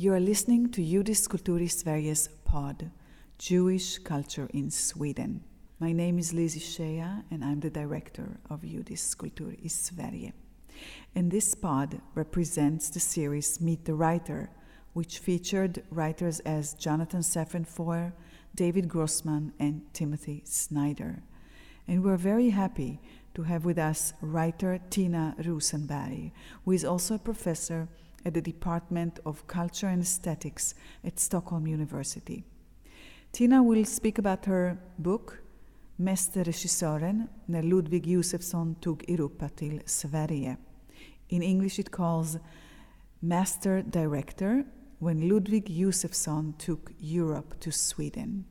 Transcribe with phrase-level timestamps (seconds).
[0.00, 2.88] You are listening to Judis Kultur i Sveriges pod,
[3.36, 5.42] Jewish Culture in Sweden.
[5.80, 10.30] My name is Lizzie Shea and I'm the director of Judis Kultur i Sverige.
[11.16, 14.50] And this pod represents the series Meet the Writer,
[14.92, 18.12] which featured writers as Jonathan Safran Foer,
[18.54, 21.24] David Grossman, and Timothy Snyder.
[21.88, 23.00] And we're very happy
[23.34, 26.30] to have with us writer Tina Rosenberg,
[26.64, 27.88] who is also a professor
[28.24, 30.74] at the Department of Culture and Aesthetics
[31.04, 32.44] at Stockholm University.
[33.32, 35.42] Tina will speak about her book
[35.96, 40.56] Mästerregissören när Ludvig Josefsson tog Europa till Sverige.
[41.28, 42.36] In English it calls
[43.20, 44.64] Master Director
[44.98, 48.44] when Ludwig Josefsson took Europe to Sweden.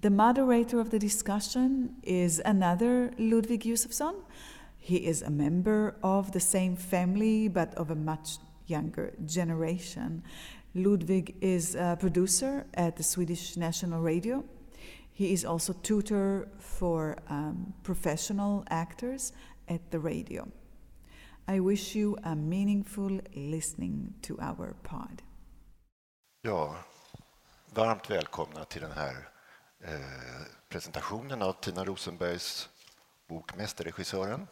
[0.00, 4.14] The moderator of the discussion is another Ludwig Josefsson.
[4.84, 10.22] He is a member of the same family but of a much younger generation.
[10.74, 14.44] Ludwig is a producer at the Swedish National Radio.
[15.12, 19.32] He is also tutor for um, professional actors
[19.68, 20.48] at the radio.
[21.46, 25.22] I wish you a meaningful listening to our pod.
[26.42, 26.76] Ja,
[27.74, 29.28] varmt välkomna till den här
[29.80, 32.68] eh, presentationen av Tina Rosenbergs
[33.28, 34.46] bok Mästerregissören.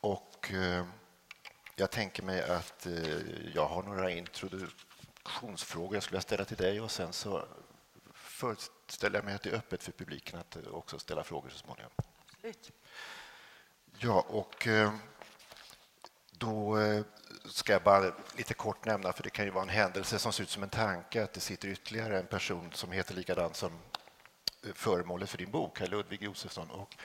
[0.00, 0.86] Och eh,
[1.76, 6.90] jag tänker mig att eh, jag har några introduktionsfrågor jag skulle ställa till dig och
[6.90, 7.48] sen så
[8.14, 11.90] föreställer jag mig att det är öppet för publiken att också ställa frågor så småningom.
[12.32, 12.72] Absolut.
[13.98, 14.92] Ja, och eh,
[16.30, 17.04] då eh,
[17.44, 20.42] ska jag bara lite kort nämna, för det kan ju vara en händelse som ser
[20.42, 23.72] ut som en tanke, att det sitter ytterligare en person som heter likadant som
[24.66, 26.70] eh, föremålet för din bok, Ludvig Josefsson.
[26.70, 26.96] Och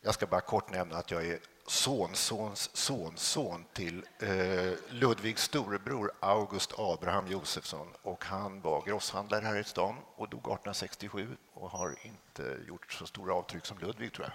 [0.00, 6.72] jag ska bara kort nämna att jag är sonsons sonson till eh, Ludvigs storebror August
[6.78, 12.58] Abraham Josefsson och han var grosshandlare här i stan och dog 1867 och har inte
[12.68, 14.34] gjort så stora avtryck som Ludvig, tror jag.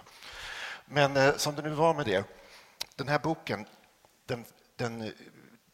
[0.84, 2.24] Men eh, som det nu var med det,
[2.96, 3.66] den här boken
[4.26, 4.44] den,
[4.76, 4.98] den,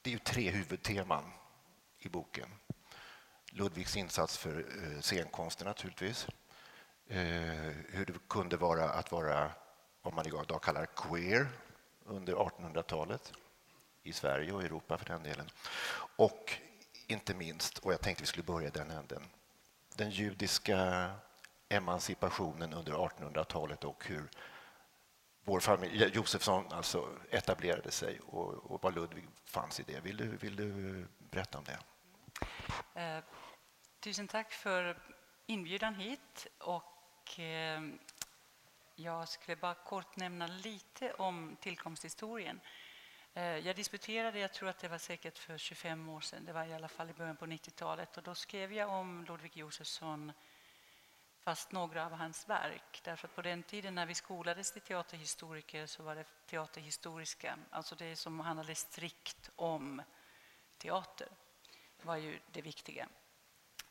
[0.03, 1.25] det är ju tre huvudteman
[1.98, 2.48] i boken.
[3.50, 6.26] Ludvigs insats för eh, scenkonsten naturligtvis.
[7.09, 7.19] Eh,
[7.88, 9.50] hur det kunde vara att vara
[10.06, 11.48] vad man idag kallar queer
[12.04, 13.32] under 1800-talet
[14.02, 15.50] i Sverige och Europa för den delen.
[16.16, 16.52] Och
[17.06, 19.22] inte minst, och jag tänkte vi skulle börja i den änden,
[19.94, 21.10] den judiska
[21.68, 24.28] emancipationen under 1800-talet och hur
[25.44, 30.00] vår familj, Josefsson alltså etablerade sig och, och vad Ludvig fanns i det.
[30.00, 31.78] Vill du, vill du berätta om det?
[33.00, 33.24] Eh,
[34.00, 34.98] tusen tack för
[35.46, 36.46] inbjudan hit.
[36.58, 37.80] Och, eh,
[38.96, 42.60] jag skulle bara kort nämna lite om tillkomsthistorien.
[43.34, 46.64] Eh, jag disputerade, jag tror att det var säkert för 25 år sedan, det var
[46.64, 48.16] i alla fall i början på 90-talet.
[48.16, 50.32] Och då skrev jag om Ludvig Josefsson
[51.40, 53.00] fast några av hans verk.
[53.04, 57.94] Därför att på den tiden när vi skolades till teaterhistoriker så var det teaterhistoriska, alltså
[57.94, 60.02] det som handlade strikt om
[60.78, 61.28] teater,
[62.02, 63.08] var ju det viktiga.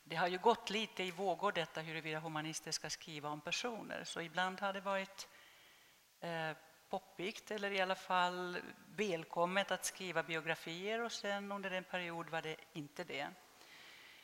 [0.08, 4.20] Det har ju gått lite i vågor detta huruvida humanister ska skriva om personer, så
[4.20, 5.28] ibland har det varit
[6.20, 6.50] eh,
[6.88, 8.58] poppigt eller i alla fall
[8.96, 13.28] välkommet att skriva biografier och sen under en period var det inte det.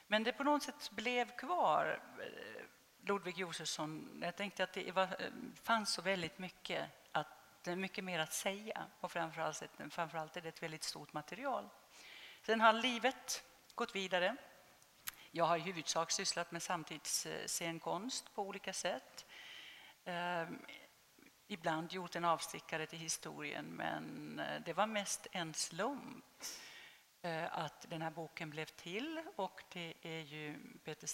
[0.06, 2.64] Men det på något sätt blev kvar eh,
[3.08, 5.08] Ludvig Josefsson, jag tänkte att det var, eh,
[5.62, 10.62] fanns så väldigt mycket, att, mycket mer att säga och framförallt, framförallt är det ett
[10.62, 11.68] väldigt stort material.
[12.42, 13.44] Sen har livet
[13.74, 14.36] gått vidare.
[15.34, 19.26] Jag har i huvudsak sysslat med samtidsscenkonst på olika sätt.
[20.04, 20.48] Eh,
[21.46, 26.24] ibland gjort en avstickare till historien, men eh, det var mest en slump
[27.22, 29.22] eh, att den här boken blev till.
[29.36, 31.08] Och det är ju Peter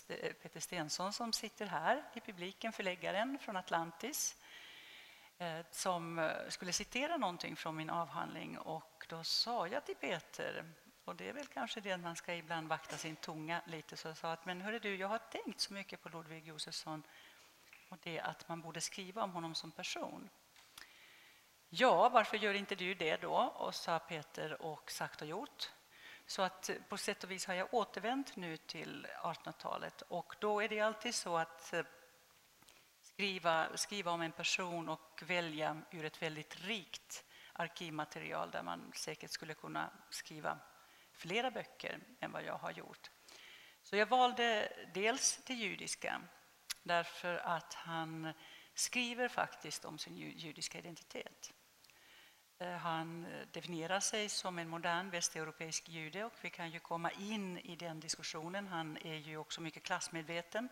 [0.56, 4.36] eh, Stensson som sitter här i publiken, förläggaren från Atlantis
[5.70, 8.58] som skulle citera någonting från min avhandling.
[8.58, 10.64] Och då sa jag till Peter,
[11.08, 14.08] och det är väl kanske det att man ska ibland vakta sin tunga lite, så
[14.08, 17.02] jag sa att men hörru du, jag har tänkt så mycket på Ludvig Josefsson
[17.88, 20.28] och det att man borde skriva om honom som person.
[21.68, 23.34] Ja, varför gör inte du det då?
[23.34, 25.70] Och sa Peter och sagt och gjort.
[26.26, 30.68] Så att på sätt och vis har jag återvänt nu till 1800-talet och då är
[30.68, 31.84] det alltid så att eh,
[33.00, 39.30] skriva, skriva om en person och välja ur ett väldigt rikt arkivmaterial där man säkert
[39.30, 40.58] skulle kunna skriva
[41.18, 43.10] flera böcker än vad jag har gjort.
[43.82, 46.20] Så jag valde dels det judiska
[46.82, 48.32] därför att han
[48.74, 51.52] skriver faktiskt om sin judiska identitet.
[52.58, 57.58] Eh, han definierar sig som en modern västeuropeisk jude och vi kan ju komma in
[57.58, 58.66] i den diskussionen.
[58.68, 60.68] Han är ju också mycket klassmedveten.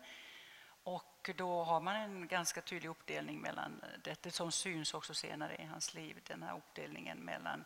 [0.83, 5.55] Och då har man en ganska tydlig uppdelning mellan eh, det som syns också senare
[5.55, 7.65] i hans liv, den här uppdelningen mellan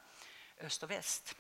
[0.58, 1.36] öst och väst.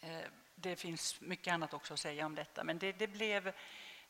[0.00, 3.52] Eh, det finns mycket annat också att säga om detta, men det, det blev,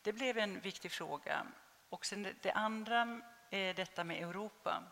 [0.03, 1.47] det blev en viktig fråga.
[1.89, 3.21] Och sen det andra
[3.51, 4.83] är detta med Europa.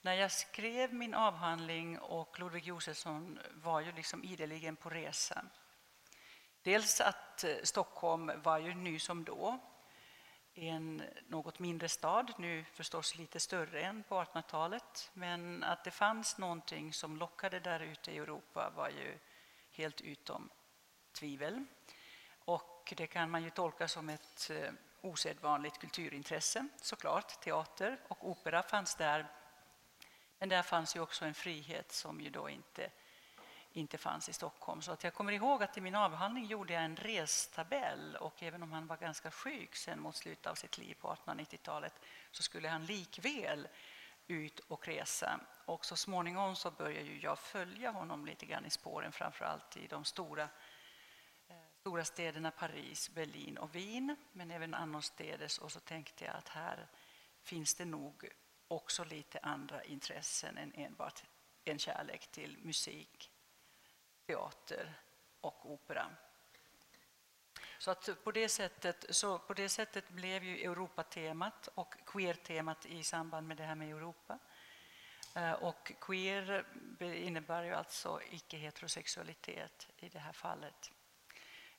[0.00, 5.44] När jag skrev min avhandling och Ludvig Josefsson var ju liksom ideligen på resa.
[6.62, 9.58] Dels att eh, Stockholm var ju ny som då,
[10.54, 15.10] en något mindre stad, nu förstås lite större än på 1800-talet.
[15.12, 19.18] Men att det fanns någonting som lockade där ute i Europa var ju
[19.80, 20.50] helt utom
[21.12, 21.64] tvivel.
[22.44, 27.40] Och det kan man ju tolka som ett eh, osedvanligt kulturintresse såklart.
[27.40, 29.26] Teater och opera fanns där.
[30.38, 32.90] Men där fanns ju också en frihet som ju då inte,
[33.72, 34.82] inte fanns i Stockholm.
[34.82, 38.62] Så att jag kommer ihåg att i min avhandling gjorde jag en restabell och även
[38.62, 41.94] om han var ganska sjuk sen mot slutet av sitt liv på 1890-talet
[42.30, 43.68] så skulle han likväl
[44.30, 45.40] ut och resa.
[45.64, 49.76] Och så småningom så började ju jag följa honom lite grann i spåren, framför allt
[49.76, 50.42] i de stora,
[51.48, 55.58] eh, stora städerna Paris, Berlin och Wien, men även annorstädes.
[55.58, 56.86] Och så tänkte jag att här
[57.42, 58.28] finns det nog
[58.68, 61.22] också lite andra intressen än enbart
[61.64, 63.30] en kärlek till musik,
[64.26, 64.94] teater
[65.40, 66.10] och opera.
[67.80, 73.04] Så att på det sättet, så på det sättet blev ju Europatemat och queer-temat i
[73.04, 74.38] samband med det här med Europa.
[75.34, 76.64] Eh, och queer
[77.00, 80.92] innebär ju alltså icke-heterosexualitet i det här fallet.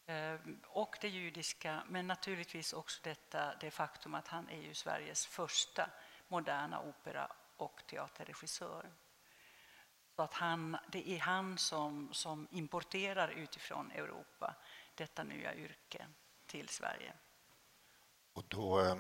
[0.06, 5.26] Eh, och det judiska, men naturligtvis också detta, det faktum att han är ju Sveriges
[5.26, 5.90] första
[6.28, 8.90] moderna opera och teaterregissör.
[10.16, 14.56] Så att han, det är han som, som importerar utifrån Europa
[14.96, 16.06] detta nya yrke
[16.48, 17.14] till Sverige.
[18.34, 18.96] Och då eh,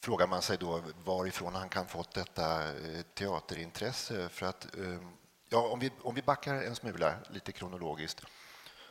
[0.00, 4.28] frågar man sig då varifrån han kan fått detta eh, teaterintresse.
[4.28, 5.00] För att, eh,
[5.48, 8.24] ja, om, vi, om vi backar en smula lite kronologiskt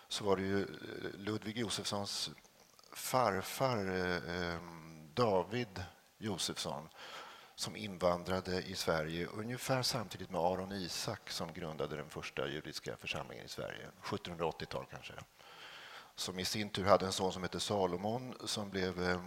[0.07, 0.67] så var det ju eh,
[1.13, 2.29] Ludvig Josefssons
[2.91, 4.61] farfar eh, eh
[5.13, 5.83] David
[6.17, 6.89] Josefsson
[7.57, 13.45] som invandrade i Sverige ungefär samtidigt med Aron Isak som grundade den första judiska församlingen
[13.45, 15.13] i Sverige, 1780-tal kanske.
[16.15, 19.23] Som i sin tur hade en son som hette Salomon som, blev, eh,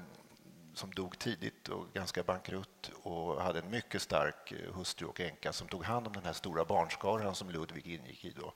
[0.74, 5.52] som dog tidigt och ganska bankrutt och hade en mycket stark eh, hustru och änka
[5.52, 8.30] som tog hand om den här stora barnskaran som Ludvig ingick i.
[8.30, 8.52] Då.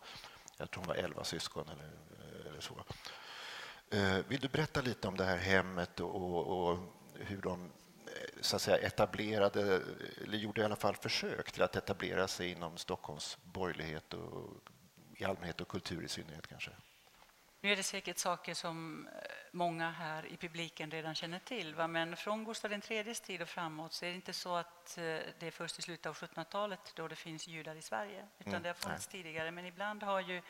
[0.57, 2.85] Jag tror hon var elva syskon eller, eh, eller så.
[4.29, 6.79] Vill du berätta lite om det här hemmet och, och
[7.15, 7.71] hur de
[8.45, 9.83] så att säga, etablerade,
[10.23, 14.51] eller gjorde i alla fall försök till att etablera sig inom Stockholms borgerlighet och,
[15.17, 16.71] i allmänhet och kultur i synnerhet kanske?
[17.61, 19.13] Nu är det säkert saker som eh,
[19.53, 21.87] många här i publiken redan känner till, va?
[21.87, 25.03] men från Gustav IIIs tid och framåt så är det inte så att eh,
[25.39, 28.63] det är först i slutet av 1700-talet då det finns judar i Sverige, utan mm,
[28.63, 29.23] det har funnits nej.
[29.23, 29.51] tidigare.
[29.51, 30.43] Men ibland har ju,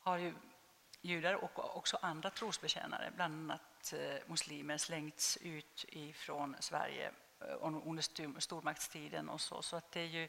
[0.00, 0.34] har ju
[1.00, 7.10] judar och också andra trosbekännare, bland annat eh, muslimer, slängts ut ifrån Sverige
[7.62, 9.62] under stormaktstiden och så.
[9.62, 10.28] Så att det är ju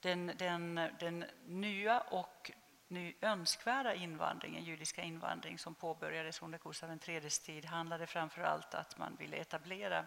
[0.00, 2.50] den, den, den nya och
[2.88, 8.98] ny önskvärda invandringen, judiska invandring som påbörjades under Gustav IIIs tid handlade framför allt att
[8.98, 10.06] man ville etablera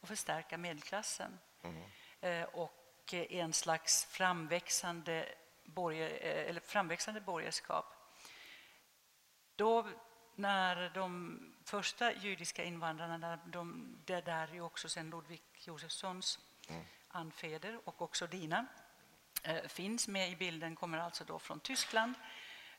[0.00, 1.38] och förstärka medelklassen.
[1.62, 2.48] Mm.
[2.52, 5.28] och en slags framväxande,
[5.64, 7.86] borger, eh, eller framväxande borgerskap.
[9.56, 9.88] Då
[10.34, 16.84] när de första judiska invandrarna, de, det där är också sen Ludvig Josefssons mm.
[17.08, 18.66] anfäder och också dina,
[19.46, 22.14] Eh, finns med i bilden kommer alltså då från Tyskland,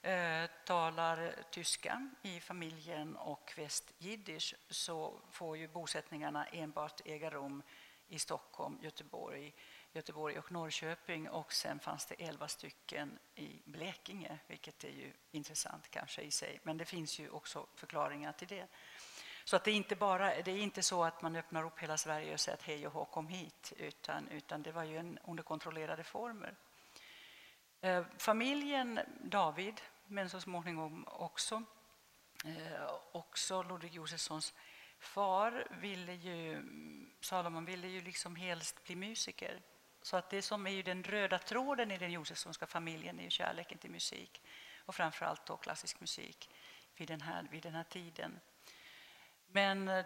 [0.01, 7.63] eh, talar tyska i familjen och västjiddisch så får ju bosättningarna enbart äga rum
[8.07, 9.53] i Stockholm, Göteborg,
[9.97, 15.91] Göteborg och Norrköping och sen fanns det elva stycken i Blekinge, vilket är ju intressant
[15.91, 16.59] kanske i sig.
[16.63, 18.67] Men det finns ju också förklaringar till det.
[19.43, 21.97] Så att det, är inte bara, det är inte så att man öppnar upp hela
[21.97, 25.19] Sverige och säger att hej och hå, kom hit, utan, utan det var ju en,
[25.23, 26.55] under kontrollerade former.
[27.81, 31.63] Eh, familjen David, men så småningom också,
[32.45, 34.53] eh, också Ludvig Josefssons
[34.99, 36.63] far, ville ju,
[37.21, 39.61] Salomon ville ju liksom helst bli musiker.
[40.07, 43.29] Så att det som är ju den röda tråden i den Josefssonska familjen är ju
[43.29, 44.41] kärleken till musik
[44.85, 46.49] och framför allt då klassisk musik
[46.95, 48.39] vid den här, vid den här tiden.
[49.47, 50.05] Men eh,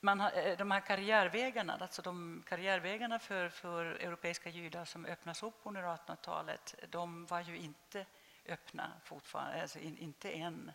[0.00, 5.42] man har, eh, de här karriärvägarna, alltså de karriärvägarna för, för europeiska judar som öppnas
[5.42, 8.06] upp under 1800-talet, de var ju inte
[8.46, 10.72] öppna fortfarande, alltså in, inte än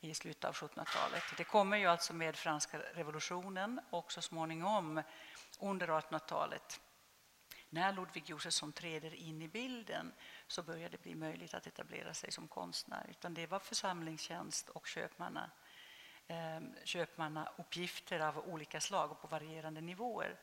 [0.00, 1.22] i slutet av 1700-talet.
[1.36, 5.02] Det kommer ju alltså med franska revolutionen och så småningom
[5.60, 6.80] under 1800-talet
[7.74, 10.12] när Ludvig Josefsson träder in i bilden
[10.46, 13.06] så börjar det bli möjligt att etablera sig som konstnär.
[13.10, 15.50] Utan det var församlingstjänst och köpmanna,
[16.26, 20.40] eh, köpmannauppgifter av olika slag och på varierande nivåer.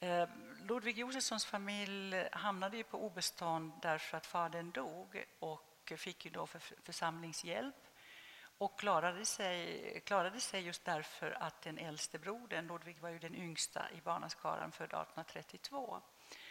[0.00, 0.28] Eh,
[0.68, 6.46] Ludvig Josefssons familj hamnade ju på obestånd därför att fadern dog och fick ju då
[6.46, 7.86] för församlingshjälp
[8.58, 13.34] och klarade sig, klarade sig just därför att den äldste brodern, Ludvig var ju den
[13.34, 16.02] yngsta i barnaskaran, född 1832.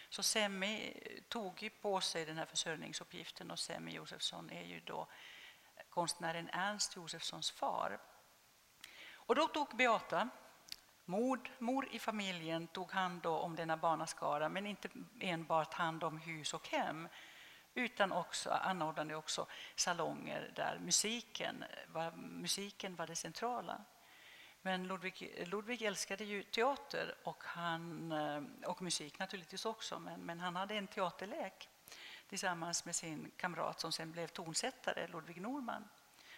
[0.09, 0.93] Så Semmi
[1.29, 5.07] tog ju på sig den här försörjningsuppgiften och Semmi Josefsson är ju då
[5.89, 8.00] konstnären Ernst Josefssons far.
[9.13, 10.29] Och då tog Beata,
[11.05, 16.53] mor, mor i familjen, tog hand om denna barnaskara men inte enbart hand om hus
[16.53, 17.07] och hem
[17.74, 23.81] utan också anordnade också salonger där musiken var, musiken var det centrala.
[24.65, 30.39] Men Ludvig, Ludvig älskade ju teater och, han, eh, och musik naturligtvis också, men, men
[30.39, 31.69] han hade en teaterlek
[32.29, 35.89] tillsammans med sin kamrat som sen blev tonsättare, Ludvig Norman.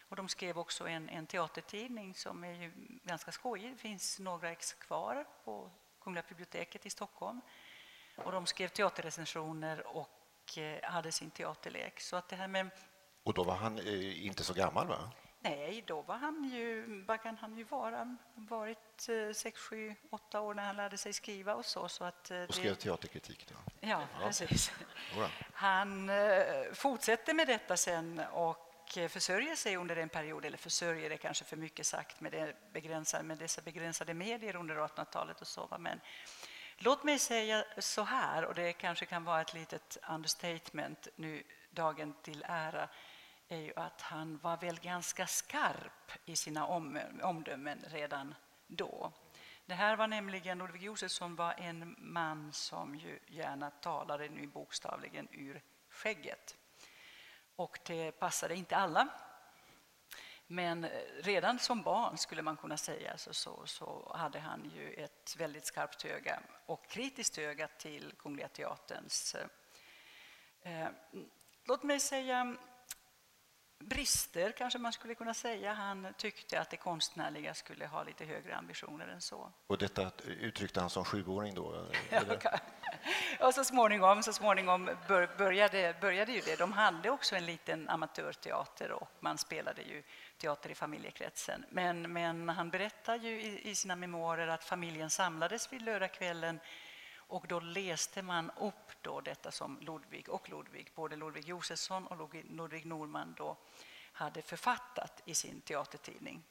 [0.09, 2.71] Och de skrev också en, en teatertidning som är ju
[3.03, 3.71] ganska skojig.
[3.71, 7.41] Det finns några ex kvar på Kungliga biblioteket i Stockholm.
[8.15, 11.99] Och de skrev teaterrecensioner och eh, hade sin teaterlek.
[11.99, 12.69] Så att det här med...
[13.23, 15.11] Och då var han eh, inte så gammal, va?
[15.49, 20.53] Nej, då var han ju, kan han ju vara, varit eh, sex, sju, åtta år
[20.53, 21.89] när han lärde sig skriva och så.
[21.89, 23.47] så att, eh, och skrev teaterkritik?
[23.49, 23.55] Då.
[23.79, 24.71] Ja, ja, precis.
[25.53, 28.63] Han eh, fortsätter med detta sen och
[29.09, 33.23] försörjer sig under en period, eller försörjer är kanske för mycket sagt med, det begränsade,
[33.23, 35.77] med dessa begränsade medier under 1800-talet och så.
[35.79, 36.01] Men
[36.77, 42.13] låt mig säga så här, och det kanske kan vara ett litet understatement nu dagen
[42.23, 42.89] till ära
[43.47, 48.35] är ju att han var väl ganska skarp i sina om, omdömen redan
[48.67, 49.11] då.
[49.65, 55.27] Det här var nämligen, Ludvig Josefsson var en man som ju gärna talade nu bokstavligen
[55.31, 56.55] ur skägget.
[57.55, 59.07] Och det passade inte alla.
[60.47, 60.87] Men
[61.19, 65.65] redan som barn skulle man kunna säga så, så, så hade han ju ett väldigt
[65.65, 69.35] skarpt öga och kritiskt öga till Kungliga Teaterns
[70.61, 70.89] eh, eh
[71.65, 72.57] Låt mig säga
[73.79, 75.73] brister, kanske man skulle kunna säga.
[75.73, 79.51] Han tyckte att det konstnärliga skulle ha lite högre ambitioner än så.
[79.67, 81.65] Och detta uttryckte han som sjuåring då?
[83.39, 84.89] och så småningom, så småningom
[85.37, 86.55] började, började ju det.
[86.55, 90.03] De hade också en liten amatörteater och man spelade ju
[90.37, 91.65] teater i familjekretsen.
[91.69, 96.59] Men, men han berättar ju i, i sina memoarer att familjen samlades vid lördagskvällen
[97.27, 102.35] och då läste man upp då detta som Ludvig och Ludvig, både Ludvig Josefsson och
[102.49, 103.57] Ludvig Norman då
[104.11, 106.43] hade författat i sin teatertidning.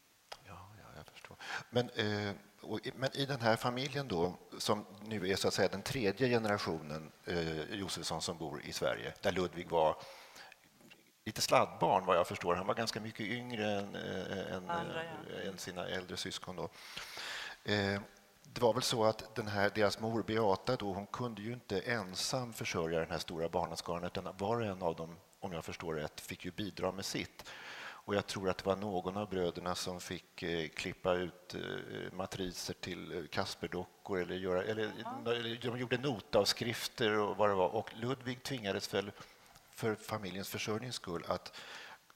[0.45, 1.37] Ja, ja jag förstår.
[1.71, 5.69] Men, eh, och, men i den här familjen då, som nu är så att säga
[5.69, 9.97] den tredje generationen eh, Josefsson som bor i Sverige, där Ludvig var
[11.25, 12.55] lite sladdbarn vad jag förstår.
[12.55, 15.41] Han var ganska mycket yngre än, äh, än, Andra, ja.
[15.41, 16.57] äh, än sina äldre syskon.
[16.57, 16.71] Då.
[17.65, 18.01] Eh,
[18.57, 21.81] det var väl så att den här, deras mor Beata då, hon kunde ju inte
[21.81, 25.95] ensam försörja den här stora barnaskaran utan var och en av dem, om jag förstår
[25.95, 27.45] rätt, fick ju bidra med sitt.
[27.79, 32.13] Och jag tror att det var någon av bröderna som fick eh, klippa ut eh,
[32.13, 34.93] matriser till eh, Kasperdockor eller, göra, eller,
[35.27, 37.69] eller de gjorde notavskrifter och vad det var.
[37.69, 39.11] Och Ludvig tvingades väl
[39.71, 41.57] för familjens försörjnings skull att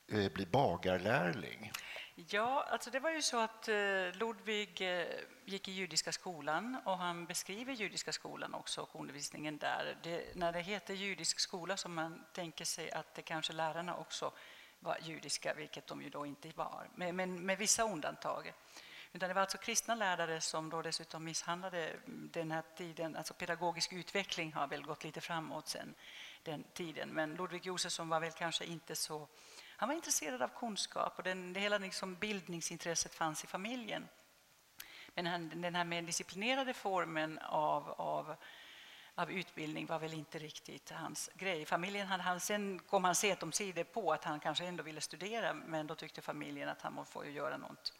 [0.08, 1.72] eh, bli bagarlärling.
[2.14, 3.74] Ja, alltså det var ju så att eh,
[4.12, 5.06] Ludvig eh,
[5.44, 9.96] gick i judiska skolan och han beskriver judiska skolan också och undervisningen där.
[10.02, 14.32] Det, när det heter judisk skola så man tänker sig att det kanske lärarna också
[14.80, 18.52] var judiska, vilket de ju då inte var, men, men med vissa undantag.
[19.12, 23.16] Utan det var alltså kristna lärare som då dessutom misshandlade mm, den här tiden.
[23.16, 25.94] Alltså pedagogisk utveckling har väl gått lite framåt sen
[26.42, 27.08] den tiden.
[27.08, 29.28] Men Ludvig Josefsson var väl kanske inte så
[29.80, 34.08] han var intresserad av kunskap och den, det hela liksom bildningsintresset fanns i familjen.
[35.14, 38.36] Men han, den här mer disciplinerade formen av, av,
[39.14, 41.64] av utbildning var väl inte riktigt hans grej.
[41.64, 45.54] Familjen hade, han, sen kom han sent omsider på att han kanske ändå ville studera
[45.54, 47.92] men då tyckte familjen att han får göra något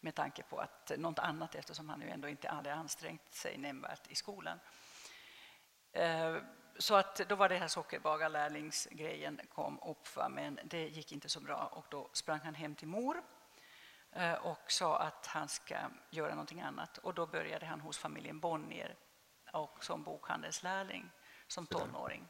[0.00, 4.10] med tanke på att något annat eftersom han ju ändå inte hade ansträngt sig nämnvärt
[4.10, 4.58] i skolan.
[5.92, 6.36] Eh,
[6.78, 11.70] så att då var det här sockerbagarlärlingsgrejen kom upp, men det gick inte så bra
[11.72, 13.22] och då sprang han hem till mor
[14.12, 15.76] eh, och sa att han ska
[16.10, 16.98] göra någonting annat.
[16.98, 18.96] Och då började han hos familjen Bonnier
[19.52, 21.10] och som bokhandelslärling
[21.46, 22.28] som tonåring.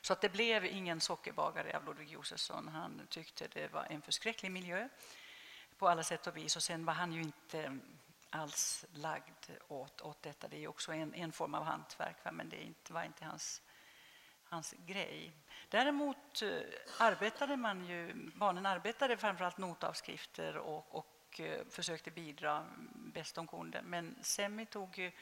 [0.00, 2.68] Så att det blev ingen sockerbagare av Ludvig Josefsson.
[2.68, 4.88] Han tyckte det var en förskräcklig miljö
[5.78, 6.56] på alla sätt och vis.
[6.56, 7.78] Och sen var han ju inte
[8.30, 10.48] alls lagd åt, åt detta.
[10.48, 13.62] Det är också en, en form av hantverk, men det inte, var inte hans,
[14.44, 15.32] hans grej.
[15.68, 16.50] Däremot eh,
[16.98, 23.82] arbetade man ju, barnen arbetade framförallt notavskrifter och, och eh, försökte bidra bäst de kunde.
[23.82, 25.12] Men Semmi tog ju,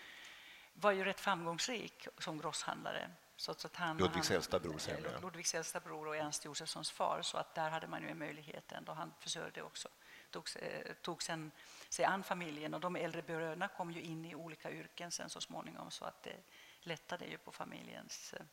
[0.73, 3.11] var ju rätt framgångsrik som grosshandlare.
[3.37, 4.79] Så att han, Ludvigs äldsta bror.
[4.79, 5.09] Semmi.
[5.23, 7.23] Ludvigs äldsta bror och Ernst Josefssons far.
[7.23, 8.93] Så att där hade man ju en möjlighet ändå.
[8.93, 9.89] Han försörjde också
[10.37, 11.51] tog, eh, tog sen
[11.89, 15.41] sig an familjen och de äldre bröderna kom ju in i olika yrken sen så
[15.41, 16.37] småningom så att det
[16.81, 18.45] lättade ju på familjens, eh,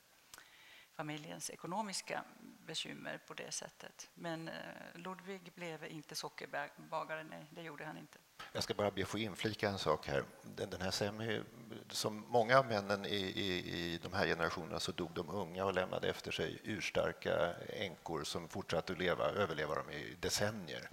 [0.94, 2.24] familjens ekonomiska
[2.66, 4.10] bekymmer på det sättet.
[4.14, 4.54] Men eh,
[4.94, 8.20] Ludvig blev inte sockerbagare, nej, det gjorde han inte.
[8.54, 10.24] Jag ska bara be få inflika en sak här.
[10.42, 11.42] Den, den här Semi,
[11.90, 15.74] som många av männen i, i, i de här generationerna så dog de unga och
[15.74, 20.90] lämnade efter sig urstarka änkor som fortsatte att leva, överleva dem i decennier.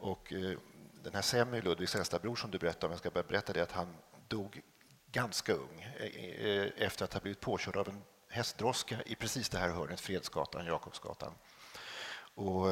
[0.00, 0.58] Och eh,
[1.02, 3.62] den här Semmy, Ludvigs äldsta bror som du berättade om, jag ska bara berätta det
[3.62, 3.96] att han
[4.28, 4.62] dog
[5.12, 6.06] ganska ung eh,
[6.46, 10.66] eh, efter att ha blivit påkörd av en hästdroska i precis det här hörnet, Fredsgatan,
[10.66, 11.34] Jakobsgatan.
[12.34, 12.66] Och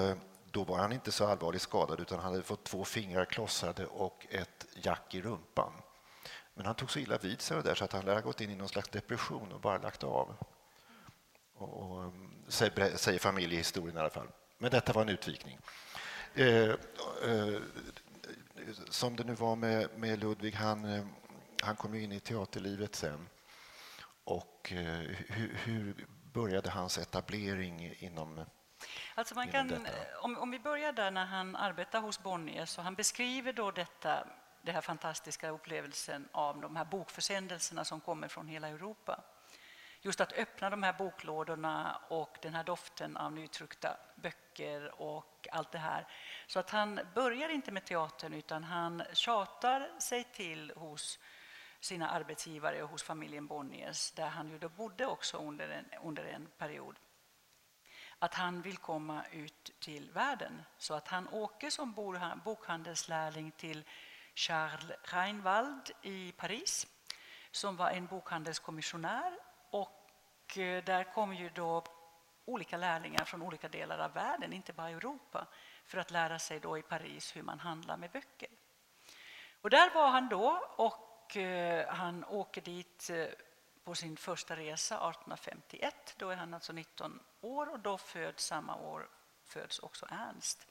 [0.50, 4.26] då var han inte så allvarligt skadad utan han hade fått två fingrar klossade och
[4.30, 5.73] ett jack i rumpan.
[6.54, 8.50] Men han tog så illa vid sig där så att han lär ha gått in
[8.50, 10.37] i någon slags depression och bara lagt av.
[11.54, 14.28] Och, och, mm, säger familjehistorien i alla fall.
[14.58, 15.58] Men detta var en utvikning.
[16.35, 16.70] Eh,
[17.23, 17.61] eh,
[18.88, 21.04] som det nu var med, med Ludvig, han, eh,
[21.62, 23.28] han kom in i teaterlivet sen.
[24.25, 24.68] Och
[25.28, 28.44] hur, hur började hans etablering inom
[29.14, 29.87] Alltså man kan,
[30.23, 34.28] om, om, vi börjar där när han arbetar hos Bonnier, så han beskriver då detta,
[34.62, 39.25] den här fantastiska upplevelsen av de här bokförsändelserna som kommer från hela Europa
[40.00, 45.73] just att öppna de här boklådorna och den här doften av nytryckta böcker och allt
[45.73, 46.07] det här.
[46.47, 51.19] Så att han börjar inte med teatern utan han tjatar sig till hos
[51.80, 56.25] sina arbetsgivare och hos familjen Bonniers där han ju då bodde också under en, under
[56.25, 56.97] en period
[58.19, 60.63] att han vill komma ut till världen.
[60.78, 61.95] Så att han åker som
[62.45, 63.84] bokhandelslärling till
[64.34, 66.87] Charles Reinwald i Paris
[67.50, 69.39] som var en bokhandelskommissionär
[70.56, 71.84] Eh, där kom ju då
[72.45, 75.47] olika lärlingar från olika delar av världen, inte bara Europa,
[75.84, 78.49] för att lära sig då i Paris hur man handlar med böcker.
[79.61, 83.26] Och där var han då och eh, han åker dit eh,
[83.84, 86.15] på sin första resa 1851.
[86.17, 89.08] Då är han alltså 19 år och då föds samma år
[89.45, 90.67] föds också Ernst.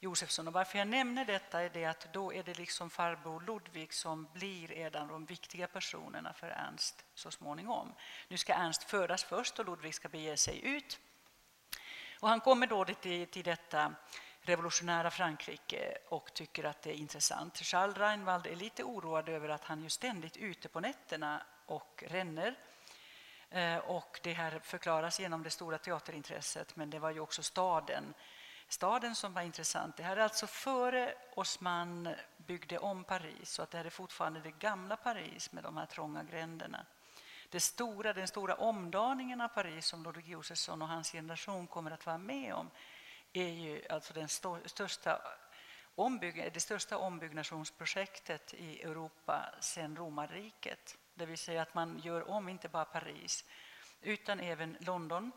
[0.00, 0.46] Josefsson.
[0.46, 4.28] Och varför jag nämner detta är det att då är det liksom farbror Ludvig som
[4.32, 7.94] blir en av de viktiga personerna för Ernst så småningom.
[8.28, 10.98] Nu ska Ernst födas först och Ludvig ska bege sig ut.
[12.20, 13.94] Och han kommer då till, till detta
[14.40, 17.58] revolutionära Frankrike och tycker att det är intressant.
[17.58, 22.54] Charles Reinwald är lite oroad över att han är ständigt ute på nätterna och ränner.
[23.50, 28.14] Eh, och det här förklaras genom det stora teaterintresset, men det var ju också staden
[28.72, 29.96] staden som var intressant.
[29.96, 34.40] Det här är alltså före Osman byggde om Paris, så att det här är fortfarande
[34.40, 36.86] det gamla Paris med de här trånga gränderna.
[37.48, 42.06] Det stora, den stora omdaningen av Paris som Ludwig Josefsson och hans generation kommer att
[42.06, 42.70] vara med om
[43.32, 44.28] är ju alltså den
[44.64, 45.22] största
[45.94, 50.96] ombygg det största ombyggnationsprojektet i Europa sedan romarriket.
[51.14, 53.44] Det vill säga att man gör om inte bara Paris
[54.02, 55.32] utan även London,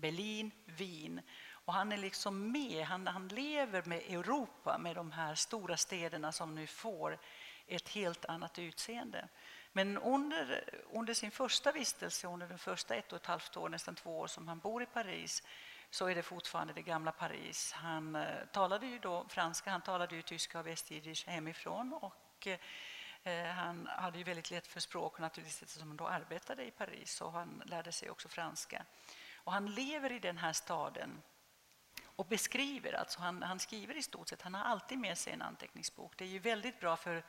[0.00, 1.20] Berlin, Wien
[1.68, 6.32] och han är liksom med, han, han lever med Europa, med de här stora städerna
[6.32, 7.18] som nu får
[7.66, 9.28] ett helt annat utseende.
[9.72, 13.94] Men under, under sin första vistelse, under de första ett och ett halvt år, nästan
[13.94, 15.42] två år som han bor i Paris,
[15.90, 17.72] så är det fortfarande det gamla Paris.
[17.72, 22.48] Han eh, talade ju då franska, han talade ju tyska och västjiddisch hemifrån och
[23.22, 27.12] eh, han hade ju väldigt lätt för språk naturligtvis eftersom han då arbetade i Paris
[27.12, 28.84] så han lärde sig också franska.
[29.48, 31.22] Och han lever i den här staden
[32.04, 32.92] och beskriver.
[32.92, 36.12] Alltså han, han, skriver i stort sett, han har alltid med sig en anteckningsbok.
[36.16, 37.24] Det är ju väldigt bra för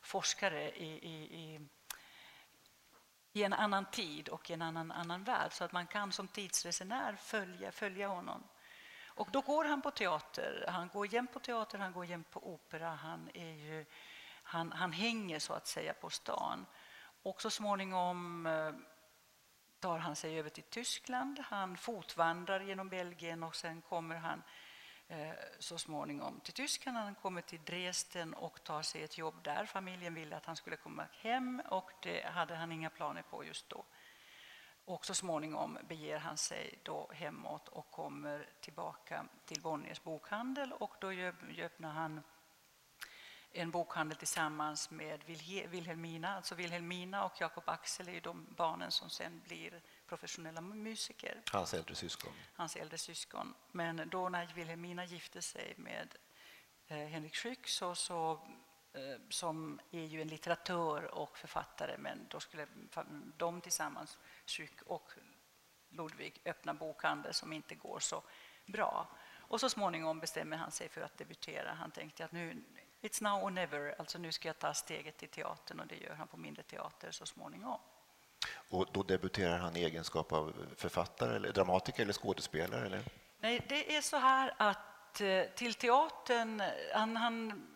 [0.00, 1.68] forskare i, i, i,
[3.32, 6.28] i en annan tid och i en annan, annan värld så att man kan som
[6.28, 8.42] tidsresenär följa, följa honom.
[9.06, 10.64] Och då går han på teater.
[10.68, 12.88] Han går jämt på teater, han går jämt på opera.
[12.88, 13.86] Han, är ju,
[14.42, 16.66] han, han hänger så att säga på stan.
[17.22, 18.72] Och så småningom eh,
[19.82, 21.38] tar han sig över till Tyskland.
[21.38, 24.42] Han fotvandrar genom Belgien och sen kommer han
[25.08, 26.96] eh, så småningom till Tyskland.
[26.96, 29.66] Han kommer till Dresden och tar sig ett jobb där.
[29.66, 33.68] Familjen ville att han skulle komma hem och det hade han inga planer på just
[33.68, 33.84] då.
[34.84, 40.94] Och så småningom beger han sig då hemåt och kommer tillbaka till Bonniers bokhandel och
[41.00, 41.10] då
[41.58, 42.20] öppnar han
[43.54, 45.24] en bokhandel tillsammans med
[45.68, 46.36] Wilhelmina.
[46.36, 51.42] Alltså Wilhelmina och Jakob Axel är de barnen som sen blir professionella musiker.
[51.52, 52.32] Hans äldre syskon.
[52.54, 53.54] Hans äldre syskon.
[53.70, 56.16] Men då när Wilhelmina gifte sig med
[56.86, 58.32] eh, Henrik Schyck så, så
[58.92, 62.66] eh, som är ju en litteratör och författare, men då skulle
[63.36, 65.12] de tillsammans, Schyck och
[65.88, 68.22] Ludvig, öppna bokhandel som inte går så
[68.66, 69.08] bra.
[69.52, 71.72] Och så småningom bestämmer han sig för att debutera.
[71.72, 72.64] Han tänkte att nu,
[73.02, 76.14] it's now or never, alltså nu ska jag ta steget till teatern och det gör
[76.14, 77.80] han på mindre teater så småningom.
[78.70, 82.86] Och då debuterar han i egenskap av författare, eller dramatiker eller skådespelare?
[82.86, 83.02] Eller?
[83.40, 86.62] Nej, det är så här att eh, till teatern...
[86.94, 87.68] Han, han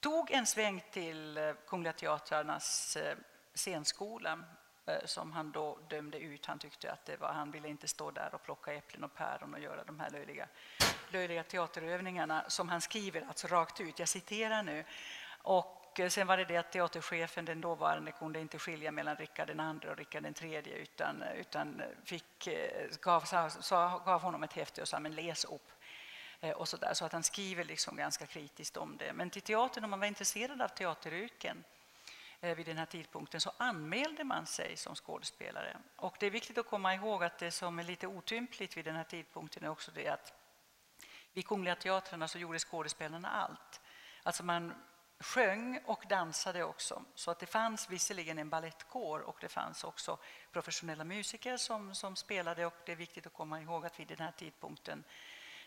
[0.00, 3.16] tog en sväng till eh, Kungliga Teatrarnas eh,
[3.54, 4.44] scenskola
[4.90, 6.46] Eh, som han då dömde ut.
[6.46, 9.54] Han tyckte att det var, han ville inte stå där och plocka äpplen och päron
[9.54, 10.48] och göra de här löjliga,
[11.08, 13.98] löjliga teaterövningarna som han skriver alltså rakt ut.
[13.98, 14.84] Jag citerar nu.
[15.42, 19.50] Och eh, sen var det det att teaterchefen, den dåvarande, kunde inte skilja mellan Rickard
[19.50, 22.48] II och Rickard III utan, eh, utan fick,
[23.00, 25.72] gav, sa, gav honom ett häfte och sa men läs upp.
[26.56, 29.12] Och så, där, så att han skriver liksom ganska kritiskt om det.
[29.12, 31.64] Men till teatern, om man var intresserad av teateryrken
[32.40, 35.76] Eh, vid den här tidpunkten så anmälde man sig som skådespelare.
[35.96, 38.96] Och det är viktigt att komma ihåg att det som är lite otympligt vid den
[38.96, 40.32] här tidpunkten är också det att
[41.32, 43.80] vid Kungliga Teatrarna så gjorde skådespelarna allt.
[44.22, 44.74] Alltså man
[45.18, 47.04] sjöng och dansade också.
[47.14, 50.18] Så att det fanns visserligen en ballettkår och det fanns också
[50.52, 52.66] professionella musiker som, som spelade.
[52.66, 55.04] Och det är viktigt att komma ihåg att vid den här tidpunkten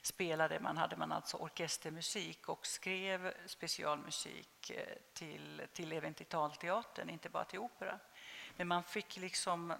[0.04, 7.10] spelade man, hade man alltså orkestermusik och skrev specialmusik eh, till, till även till talteatern,
[7.10, 8.00] inte bara till opera.
[8.56, 9.74] Men man fick liksom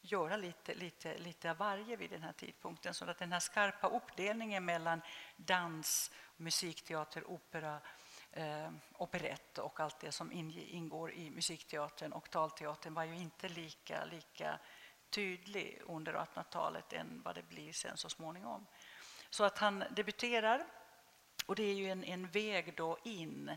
[0.00, 2.94] göra lite, lite, lite av varje vid den här tidpunkten.
[2.94, 5.00] Så att den här skarpa uppdelningen mellan
[5.36, 7.80] dans, musikteater, opera
[8.32, 14.04] eh, operett och allt det som ingår i musikteatern och talteatern var ju inte lika,
[14.04, 14.58] lika
[15.10, 18.66] tydlig under 1800-talet än vad det blir sen så småningom.
[19.30, 20.66] Så att han debuterar,
[21.46, 23.50] och det är ju en, en väg då in,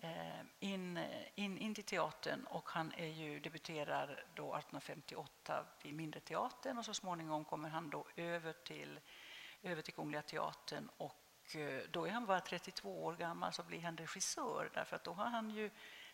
[0.00, 1.00] eh, in,
[1.34, 6.84] in, in till teatern och han är ju, debuterar då 1858 vid Mindre teatern och
[6.84, 9.00] så småningom kommer han då över till,
[9.62, 13.80] över till Kungliga teatern och eh, då är han bara 32 år gammal så blir
[13.80, 15.70] han regissör därför att då har han ju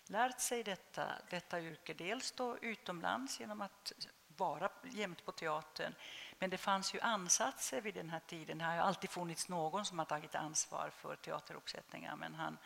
[0.06, 1.94] lärt sig detta, detta yrke.
[1.94, 3.92] Dels då utomlands genom att
[4.36, 5.94] vara jämt på teatern.
[6.38, 8.58] Men det fanns ju ansatser vid den här tiden.
[8.58, 12.58] Det har ju alltid funnits någon som har tagit ansvar för teateruppsättningar men han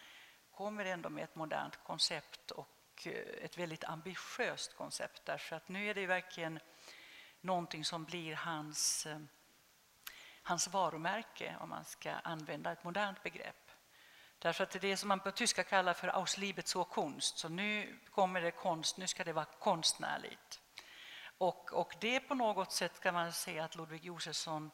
[0.51, 2.69] kommer ändå med ett modernt koncept och
[3.05, 6.61] eh, ett väldigt ambitiöst koncept därför att nu är det verkligen
[7.41, 9.19] någonting som blir hans eh,
[10.43, 13.71] hans varumärke, om man ska använda ett modernt begrepp.
[14.39, 17.39] Därför att det är det som man på tyska kallar för Auslibet så konst.
[17.39, 20.60] Så nu kommer det konst, nu ska det vara konstnärligt.
[21.41, 24.71] Och, och det på något sätt kan man säga att Ludwig Josefsson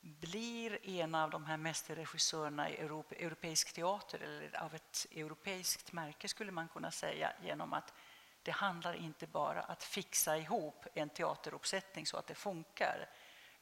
[0.00, 6.28] blir en av de här mästerregissörerna i Europa, europeisk teater, eller av ett europeiskt märke
[6.28, 7.94] skulle man kunna säga, genom att
[8.42, 13.08] det handlar inte bara att fixa ihop en teateruppsättning så att det funkar,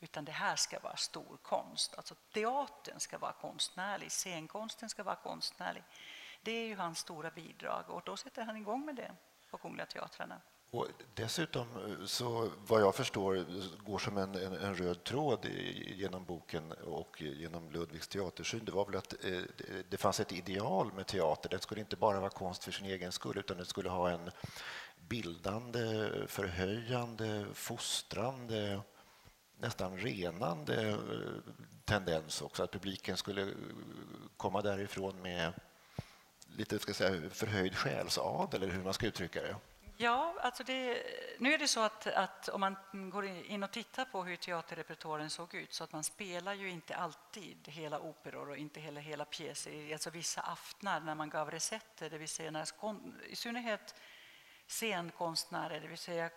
[0.00, 1.94] utan det här ska vara stor konst.
[1.94, 5.82] Alltså teatern ska vara konstnärlig, scenkonsten ska vara konstnärlig.
[6.42, 9.16] Det är ju hans stora bidrag och då sätter han igång med det
[9.50, 10.40] på Kungliga Teatrarna.
[10.70, 13.44] Och dessutom, eh, så vad jag förstår,
[13.85, 15.46] går som en, en, en, röd tråd
[15.96, 19.40] genom boken och genom Ludvigs teatersyn, det var väl att eh,
[19.88, 21.48] det fanns ett ideal med teater.
[21.48, 24.31] Den skulle inte bara vara konst för sin egen skull, utan den skulle ha en
[25.09, 28.81] bildande, förhöjande, fostrande
[29.59, 30.96] nästan renande eh,
[31.85, 33.55] tendens också, att publiken skulle
[34.37, 35.52] komma därifrån med
[36.46, 39.57] lite ska säga, förhöjd själsadel, eller hur man ska uttrycka det.
[39.98, 41.02] Ja, alltså det,
[41.38, 42.76] nu är det så att, att, om man
[43.11, 46.96] går in och tittar på hur teaterrepertoaren såg ut så att man spelar ju inte
[46.96, 49.92] alltid hela operor och inte heller hela pjäser.
[49.92, 52.66] Alltså vissa aftnar när man gav recetter, det vill säga när,
[53.26, 53.94] i synnerhet
[54.66, 56.30] scenkonstnärer, det vill säga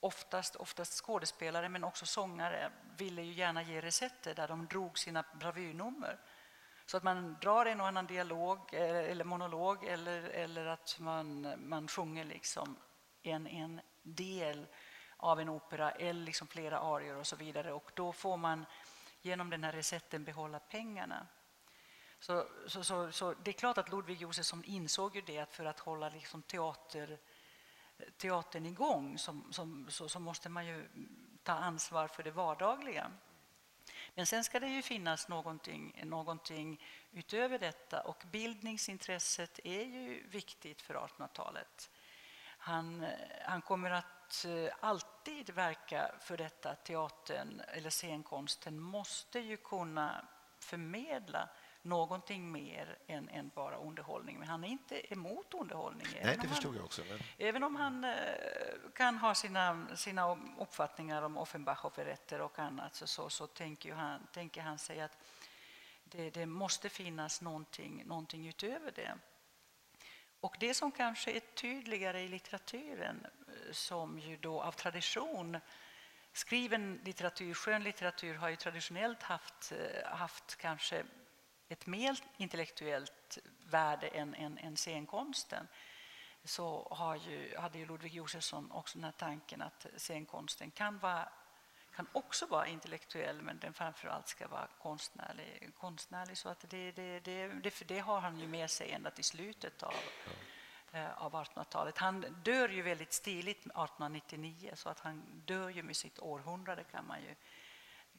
[0.00, 5.24] oftast, oftast skådespelare men också sångare ville ju gärna ge recetter där de drog sina
[5.32, 6.18] bravurnummer.
[6.90, 11.54] Så att man drar en och annan dialog eh, eller monolog eller, eller att man,
[11.68, 12.76] man sjunger liksom
[13.22, 14.66] en, en del
[15.16, 17.72] av en opera eller liksom flera arior och så vidare.
[17.72, 18.66] Och då får man
[19.22, 21.26] genom den här recepten behålla pengarna.
[22.20, 25.64] Så, så, så, så, det är klart att Ludvig Josefsson insåg ju det att för
[25.64, 27.18] att hålla liksom teater,
[28.16, 30.88] teatern igång som, som, så, så måste man ju
[31.42, 33.10] ta ansvar för det vardagliga.
[34.14, 40.82] Men sen ska det ju finnas någonting, någonting utöver detta och bildningsintresset är ju viktigt
[40.82, 41.90] för 1800-talet.
[42.58, 43.06] Han,
[43.44, 46.74] han kommer att eh, alltid verka för detta.
[46.74, 50.26] Teatern eller scenkonsten måste ju kunna
[50.58, 51.48] förmedla
[51.82, 54.38] någonting mer än, än, bara underhållning.
[54.38, 56.06] Men han är inte emot underhållning.
[56.22, 57.02] Nej, det förstod han, jag också.
[57.08, 57.18] Men...
[57.38, 58.12] Även om han eh,
[58.94, 64.62] kan ha sina, sina uppfattningar om Offenbach-operetter och annat så, så, så tänker, han, tänker
[64.62, 65.18] han sig att
[66.04, 69.14] det, det, måste finnas någonting, någonting utöver det.
[70.40, 75.60] Och det som kanske är tydligare i litteraturen, eh, som ju då av tradition
[76.32, 81.04] Skriven litteratur, skön litteratur har ju traditionellt haft, eh, haft kanske
[81.70, 85.68] ett mer intellektuellt värde än, än, än scenkonsten
[86.44, 91.28] så har ju, hade ju Ludvig Josefsson också den här tanken att scenkonsten kan, vara,
[91.94, 95.70] kan också vara intellektuell men den framförallt ska vara konstnärlig.
[95.78, 99.24] konstnärlig så att det, det, det, det, det har han ju med sig ända till
[99.24, 99.94] slutet av,
[100.92, 101.98] eh, av 1800-talet.
[101.98, 107.06] Han dör ju väldigt stiligt 1899 så att han dör ju med sitt århundrade kan
[107.06, 107.34] man ju,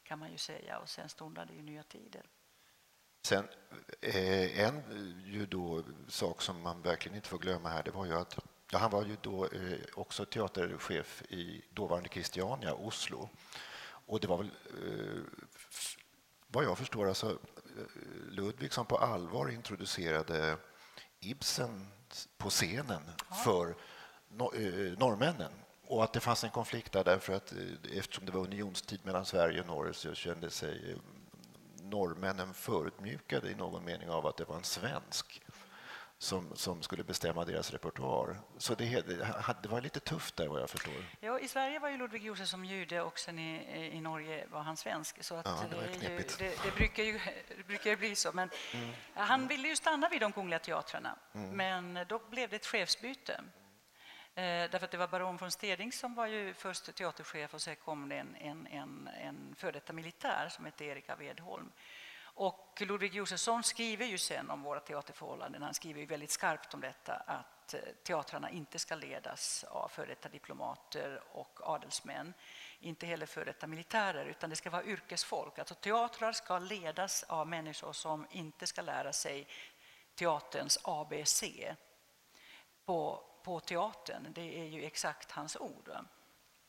[0.04, 2.24] kan man ju säga och sen stundar det ju nya tider.
[3.22, 3.48] Sen
[4.02, 4.82] eh, en
[5.26, 8.40] ju då, sak som man verkligen inte får glömma här, det var ju att
[8.72, 13.30] ja, han var ju då eh, också teaterchef i dåvarande Christiania, Oslo.
[14.06, 14.52] Och det var väl,
[14.88, 15.22] eh,
[16.48, 17.38] vad jag förstår, alltså
[18.30, 20.58] Ludvig som på allvar introducerade
[21.20, 21.88] Ibsen
[22.38, 23.02] på scenen
[23.46, 23.76] för
[24.98, 25.52] norrmännen.
[25.88, 27.54] Och att det fanns en konflikt där därför att
[27.94, 30.96] eftersom det var unionstid mellan Sverige och Norge så kände sig
[31.92, 35.42] norrmännen förutmjukade i någon mening av att det var en svensk
[36.22, 38.36] som, som skulle bestämma deras repertoar.
[38.58, 39.08] Så det,
[39.62, 40.94] det, var lite tufft där vad jag förstår.
[41.20, 44.78] Ja, I Sverige var ju Ludvig Josefsson jude och sen i, i Norge var han
[44.78, 45.24] svensk.
[45.24, 47.20] Så att ja, det, ju, det, det, brukar ju,
[47.58, 48.32] det brukar bli så.
[48.34, 48.90] Men mm.
[49.14, 51.50] Han ville ju stanna vid de kungliga teatrarna, mm.
[51.50, 53.42] men då blev det ett chefsbyte.
[54.36, 57.76] Eh, därför att det var baron von Steding som var ju först teaterchef och sen
[57.76, 61.72] kom det en, en, en, en före detta militär som hette Erik av Edholm.
[62.24, 65.62] Och Ludvig Josefsson skriver ju sen om våra teaterförhållanden.
[65.62, 70.06] Han skriver ju väldigt skarpt om detta att eh, teatrarna inte ska ledas av före
[70.06, 72.34] detta diplomater och adelsmän.
[72.80, 75.60] Inte heller före detta militärer, utan det ska vara yrkesfolk.
[75.60, 79.48] Alltså teatrar ska ledas av människor som inte ska lära sig
[80.16, 81.44] teaterns ABC
[82.86, 84.28] på på teatern.
[84.34, 85.90] Det är ju exakt hans ord.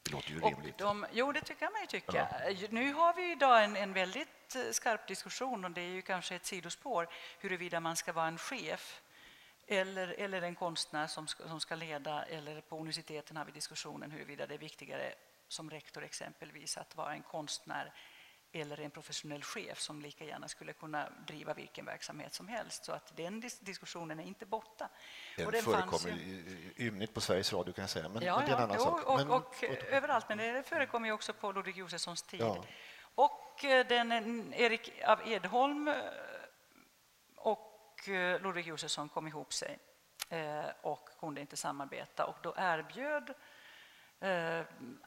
[0.03, 0.79] Det låter ju rimligt.
[0.79, 2.29] De, jo, det tycker man ju tycka.
[2.49, 2.69] Ja.
[2.71, 6.35] Nu har vi idag en, en väldigt eh, skarp diskussion och det är ju kanske
[6.35, 7.09] ett sidospår
[7.39, 9.03] huruvida man ska vara en chef
[9.67, 14.11] eller, eller en konstnär som ska, som ska leda, eller på universiteten har vi diskussionen
[14.11, 15.15] huruvida det är viktigare
[15.49, 17.93] som rektor exempelvis att vara en konstnär
[18.53, 22.85] eller en professionell chef som lika gärna skulle kunna driva vilken verksamhet som helst.
[22.85, 24.88] Så att den diskussionen är inte borta.
[25.37, 28.47] Den, och den förekommer ju ymnigt på Sveriges Radio kan jag säga, men, ja, men
[28.47, 29.07] det är en annan ja, sak.
[29.07, 32.41] Och, men, och, och, överallt, men det förekommer ju också på Ludvig Josefssons tid.
[32.41, 32.65] Ja.
[33.15, 35.95] Och eh, den, eh, Erik av Edholm eh,
[37.37, 38.09] och
[38.41, 39.79] Ludvig Josefsson kom ihop sig
[40.81, 43.35] och kunde inte samarbeta och då erbjöd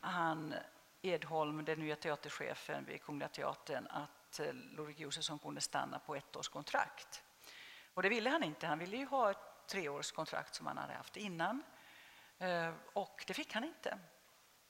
[0.02, 0.54] han
[1.06, 6.36] Edholm, den nya teaterchefen vid Kungliga Teatern, att eh, Ludvig Josefsson kunde stanna på ett
[6.36, 7.24] års kontrakt.
[7.94, 8.68] Och det ville han inte.
[8.68, 11.64] Han ville ju ha ett treårskontrakt som han hade haft innan.
[12.38, 14.00] Eh, och det fick han inte.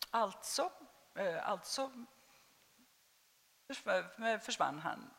[0.09, 0.71] Alltså,
[1.15, 1.91] eh, alltså
[4.41, 5.09] försvann han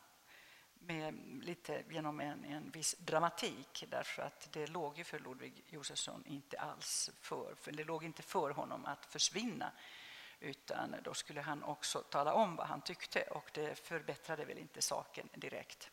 [0.73, 6.23] med lite genom en, en viss dramatik därför att det låg ju för Ludvig Josefsson
[6.25, 9.71] inte alls för, för det låg inte för honom att försvinna
[10.39, 14.81] utan då skulle han också tala om vad han tyckte och det förbättrade väl inte
[14.81, 15.89] saken direkt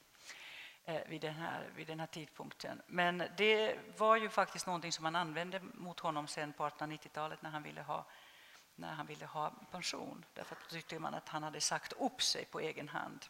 [0.84, 2.82] eh, vid den, här, vid den här tidpunkten.
[2.86, 7.50] Men det var ju faktiskt någonting som man använde mot honom sen på 1890-talet när
[7.50, 8.06] han ville ha
[8.76, 10.24] när han ville ha pension.
[10.34, 13.26] Därför att tyckte man att han hade sagt upp sig på egen hand.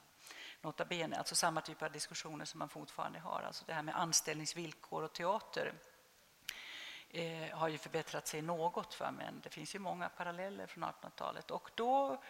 [0.60, 3.42] Nota bene, alltså samma typ av diskussioner som man fortfarande har.
[3.42, 5.74] Alltså det här med anställningsvillkor och teater
[7.14, 11.50] eh, har ju förbättrat sig något, för, men det finns ju många paralleller från 1800-talet.
[11.50, 12.22] Och då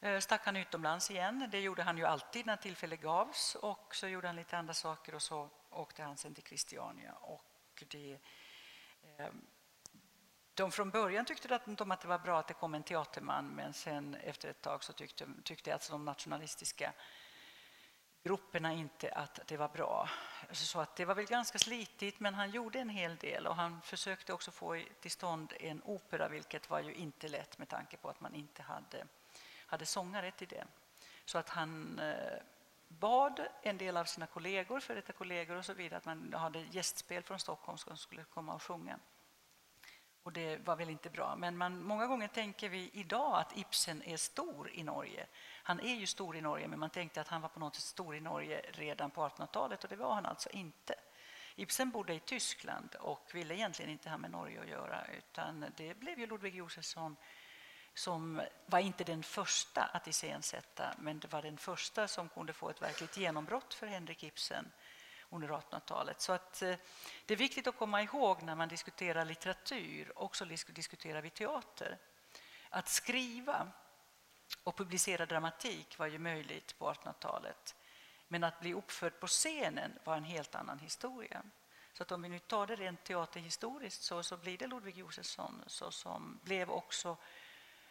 [0.00, 1.48] eh, stack han utomlands igen.
[1.50, 3.54] Det gjorde han ju alltid när tillfälle gavs.
[3.54, 7.12] Och så gjorde han lite andra saker och så åkte han sen till Christiania.
[7.12, 8.18] Och det,
[9.18, 9.28] eh,
[10.54, 13.48] de från början tyckte att, de att det var bra att det kom en teaterman
[13.48, 16.92] men sen efter ett tag så tyckte, tyckte alltså de nationalistiska
[18.28, 20.08] grupperna inte att det var bra.
[20.48, 23.56] Alltså så att det var väl ganska slitigt, men han gjorde en hel del och
[23.56, 27.96] han försökte också få till stånd en opera, vilket var ju inte lätt med tanke
[27.96, 29.06] på att man inte hade,
[29.66, 30.64] hade sångare till det.
[31.24, 32.38] Så att han eh,
[32.88, 36.60] bad en del av sina kollegor, för detta kollegor och så vidare, att man hade
[36.60, 38.98] gästspel från Stockholm som skulle komma och sjunga.
[40.22, 41.36] Och det var väl inte bra.
[41.36, 45.26] Men man, många gånger tänker vi idag att Ibsen är stor i Norge.
[45.62, 47.84] Han är ju stor i Norge, men man tänkte att han var på något sätt
[47.84, 50.94] stor i Norge redan på 1800-talet och det var han alltså inte.
[51.60, 55.94] Ibsen bodde i Tyskland och ville egentligen inte ha med Norge att göra utan det
[55.94, 57.16] blev ju Ludvig Josefsson
[57.94, 62.70] som var inte den första att iscensätta men det var den första som kunde få
[62.70, 64.72] ett verkligt genombrott för Henrik Ibsen
[65.30, 66.20] under 1800-talet.
[66.20, 66.76] Så att, eh,
[67.26, 71.98] det är viktigt att komma ihåg när man diskuterar litteratur, också diskuterar vi teater.
[72.70, 73.68] Att skriva
[74.64, 77.74] och publicera dramatik var ju möjligt på 1800-talet.
[78.28, 81.42] Men att bli uppförd på scenen var en helt annan historia.
[81.92, 85.64] Så att om vi nu tar det rent teaterhistoriskt så, så blir det Ludvig Josefsson
[85.66, 87.16] så, som blev också,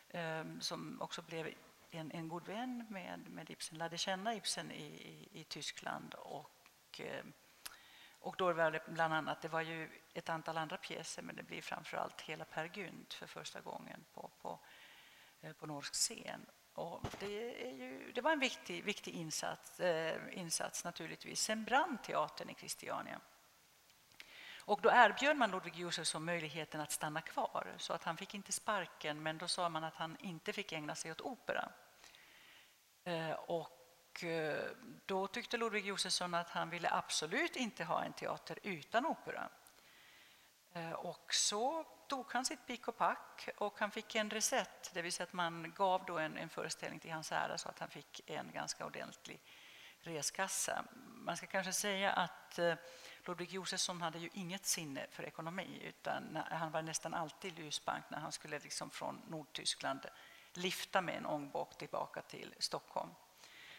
[0.09, 1.53] eh, som också blev
[1.91, 6.56] en, en god vän med, med Ibsen, lärde känna Ibsen i, i, i Tyskland och
[6.99, 7.23] Eh,
[8.19, 11.43] och då var det bland annat, det var ju ett antal andra pjäser men det
[11.43, 14.59] blir framförallt hela Per Gynt för första gången på, på,
[15.41, 16.45] eh, på norsk scen.
[16.73, 21.41] Och det, är ju, det var en viktig, viktig insats, eh, insats naturligtvis.
[21.41, 23.19] Sen brann teatern i Christiania.
[24.67, 28.51] Och då erbjöd man Ludvig Josefsson möjligheten att stanna kvar så att han fick inte
[28.51, 31.69] sparken men då sa man att han inte fick ägna sig åt opera.
[33.03, 33.76] Eh, och
[34.23, 34.63] Eh,
[35.05, 39.49] då tyckte Ludvig Josefsson att han ville absolut inte ha en teater utan opera.
[40.73, 45.01] Eh, och så tog han sitt pick och pack och han fick en recept, det
[45.01, 47.89] vill säga att man gav då en, en föreställning till hans ära så att han
[47.89, 49.41] fick en ganska ordentlig
[49.99, 50.83] reskassa.
[51.05, 52.75] Man ska kanske säga att eh,
[53.25, 58.19] Ludvig Josefsson hade ju inget sinne för ekonomi utan han var nästan alltid lusbank när
[58.19, 59.99] han skulle liksom från Nordtyskland
[60.53, 63.09] lifta med en ångbåk tillbaka till Stockholm.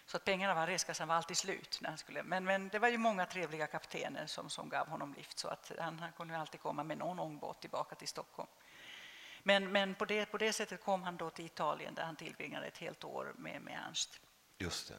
[0.08, 1.78] Så att pengarna var, reskassan var alltid slut.
[1.82, 5.14] När han skulle, men, men det var ju många trevliga kaptener som, som gav honom
[5.14, 8.48] lift så att han, han kunde alltid komma med någon ångbåt tillbaka till Stockholm.
[9.42, 12.66] Men, men på, det, på det sättet kom han då till Italien där han tillbringade
[12.66, 14.20] ett helt år med, med Ernst.
[14.58, 14.94] Just det.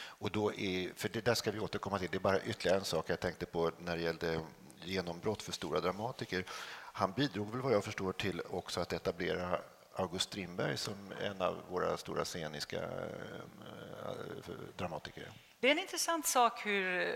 [0.00, 2.08] Och då är, för det där ska vi återkomma till.
[2.10, 4.40] Det är bara ytterligare en sak jag tänkte på när det gällde
[4.84, 6.44] genombrott för stora dramatiker.
[6.92, 9.60] Han bidrog väl vad jag förstår till också att etablera
[9.98, 15.28] August Strindberg som en av våra stora sceniska eh, dramatiker.
[15.60, 17.06] Det är en intressant sak hur eh,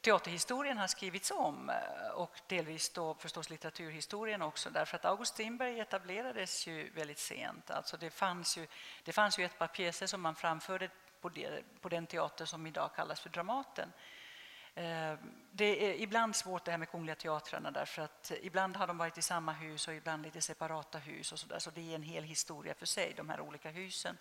[0.00, 5.80] teaterhistorien har skrivits om eh, och delvis då förstås litteraturhistorien också därför att August Strindberg
[5.80, 7.70] etablerades ju väldigt sent.
[7.70, 8.66] Alltså det, fanns ju,
[9.04, 12.66] det fanns ju ett par pjäser som man framförde på, det, på den teater som
[12.66, 13.92] idag kallas för Dramaten
[14.76, 15.14] Eh,
[15.52, 19.18] det är ibland svårt det här med Kungliga teatrarna därför att ibland har de varit
[19.18, 22.02] i samma hus och ibland lite separata hus och så där, så det är en
[22.02, 24.18] hel historia för sig, de här olika husen.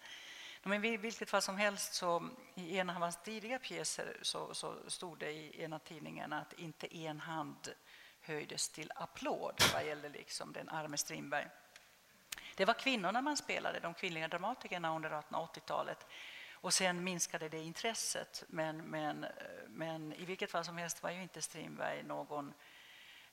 [0.63, 4.76] Men i vilket fall som helst så i en av hans tidiga pjäser så, så
[4.88, 7.74] stod det i en av tidningarna att inte en hand
[8.22, 11.48] höjdes till applåd vad gällde liksom den arme Strindberg.
[12.56, 16.08] Det var kvinnorna man spelade, de kvinnliga dramatikerna under 1880-talet.
[16.65, 18.43] Och sen minskade det intresset.
[18.47, 19.25] Men, men,
[19.67, 22.54] men i vilket fall som helst var ju inte Strindberg någon,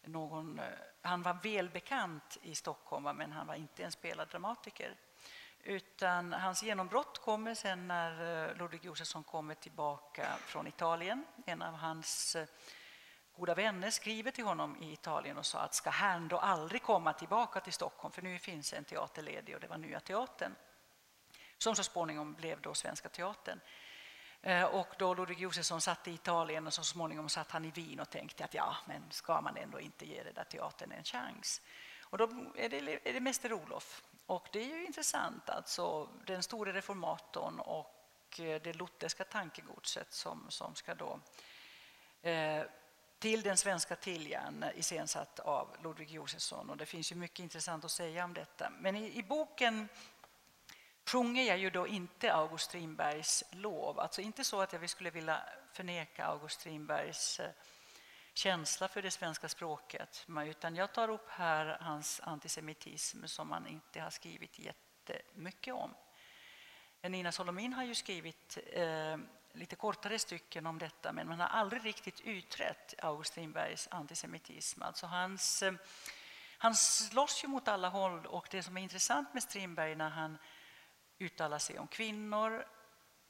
[0.05, 0.59] någon...
[0.59, 0.64] Eh,
[1.03, 4.95] han var välbekant i Stockholm, men han var inte en spelad dramatiker.
[5.62, 11.25] Utan hans genombrott kommer sen när eh, Ludvig Josefsson kommer tillbaka från Italien.
[11.47, 12.47] En av hans eh,
[13.37, 17.12] goda vänner skriver till honom i Italien och sa att ska han då aldrig komma
[17.12, 20.55] tillbaka till Stockholm för nu finns en teater ledig och det var Nya Teatern
[21.62, 23.61] som så småningom blev då Svenska Teatern.
[24.42, 28.01] Eh, och då Ludvig Josefsson satt i Italien och så småningom satt han i Wien
[28.01, 31.61] och tänkte att ja, men ska man ändå inte ge den där teatern en chans?
[32.01, 32.25] Och då
[32.57, 34.03] är det, är det Mäster Olof.
[34.27, 40.46] Och det är ju intressant, alltså den store reformatorn och eh, det lutherska tankegodset som,
[40.48, 41.20] som ska då
[42.22, 42.64] eh,
[43.18, 46.70] till den svenska Tiljan iscensatt av Ludvig Josefsson.
[46.70, 48.72] Och det finns ju mycket intressant att säga om detta.
[48.81, 49.88] Men i, i boken
[51.05, 54.00] sjunger jag ju då inte August Strindbergs lov.
[54.00, 55.42] Alltså inte så att jag skulle vilja
[55.72, 57.50] förneka August Strindbergs eh,
[58.34, 64.00] känsla för det svenska språket, utan jag tar upp här hans antisemitism som han inte
[64.00, 65.94] har skrivit jättemycket om.
[67.03, 69.16] Nina Solomin har ju skrivit eh,
[69.53, 74.82] lite kortare stycken om detta, men man har aldrig riktigt utrett August Strindbergs antisemitism.
[74.82, 75.72] Alltså hans, eh,
[76.59, 80.38] han slåss ju mot alla håll och det som är intressant med Strindberg när han
[81.19, 82.67] uttala sig om kvinnor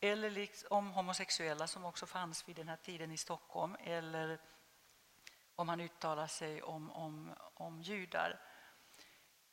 [0.01, 4.41] eller liksom om homosexuella som också fanns vid den här tiden i Stockholm eller
[5.57, 8.41] om han uttalar sig om, om, om judar.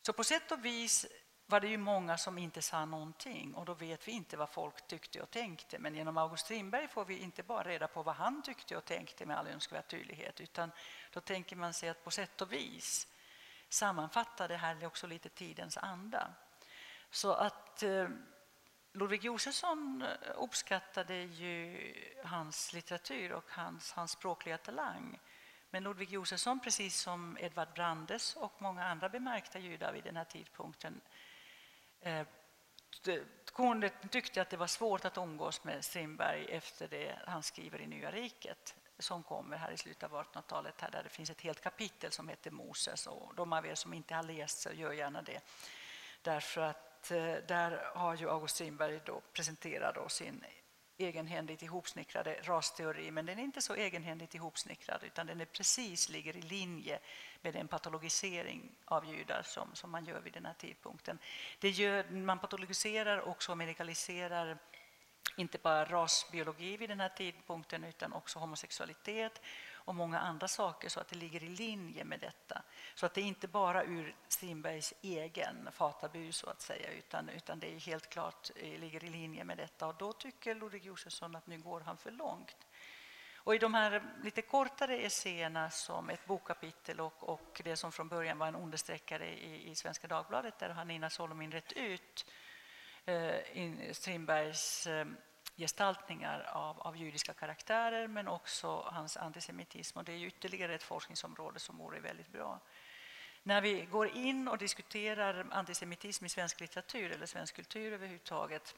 [0.01, 1.05] Så på sätt och vis
[1.45, 4.87] var det ju många som inte sa någonting och då vet vi inte vad folk
[4.87, 5.79] tyckte och tänkte.
[5.79, 9.25] Men genom August Strindberg får vi inte bara reda på vad han tyckte och tänkte
[9.25, 10.71] med all önskvärd tydlighet utan
[11.11, 13.07] då tänker man sig att på sätt och vis
[13.69, 16.33] sammanfattar det här också lite tidens anda.
[17.11, 18.09] Så att eh,
[18.93, 21.93] Ludvig Josefsson eh, uppskattade ju
[22.23, 25.19] hans litteratur och hans, hans språkliga talang.
[25.69, 30.23] Men Ludvig Josefsson, precis som Edvard Brandes och många andra bemärkta judar vid den här
[30.23, 31.01] tidpunkten
[32.01, 32.27] eh,
[34.09, 38.11] tyckte att det var svårt att umgås med Strindberg efter det han skriver i Nya
[38.11, 42.29] riket som kommer här i slutet av 1800-talet där det finns ett helt kapitel som
[42.29, 43.07] heter Moses.
[43.07, 45.41] Och de av er som inte har läst så gör gärna det.
[46.21, 50.43] Därför att att eh, där har ju August Strindberg då presenterat då sin
[50.97, 56.37] egenhändigt ihopsnickrade rasteori, men den är inte så egenhändigt ihopsnickrad utan den är precis ligger
[56.37, 56.99] i linje
[57.41, 61.19] med den patologisering av judar som, som man gör vid den här tidpunkten.
[61.59, 64.57] Det gör, man patologiserar också medikaliserar
[65.35, 69.41] inte bara rasbiologi vid den här tidpunkten utan också homosexualitet
[69.89, 72.61] och många andra saker så att det ligger i linje med detta.
[72.95, 77.59] Så att det är inte bara ur Strindbergs egen fatabur så att säga utan, utan
[77.59, 81.35] det är helt klart eh, ligger i linje med detta och då tycker Ludvig Josefsson
[81.35, 82.67] att nu går han för långt.
[83.35, 88.07] Och i de här lite kortare essäerna som ett bokkapitel och, och det som från
[88.07, 92.25] början var en understreckare i, i Svenska Dagbladet där har Nina Solomin rätt ut
[93.05, 95.05] eh, Strindbergs eh,
[95.59, 99.97] gestaltningar av, av judiska karaktärer men också hans antisemitism.
[99.97, 102.59] Och det är ytterligare ett forskningsområde som vore väldigt bra.
[103.43, 108.75] När vi går in och diskuterar antisemitism i svensk litteratur eller svensk kultur överhuvudtaget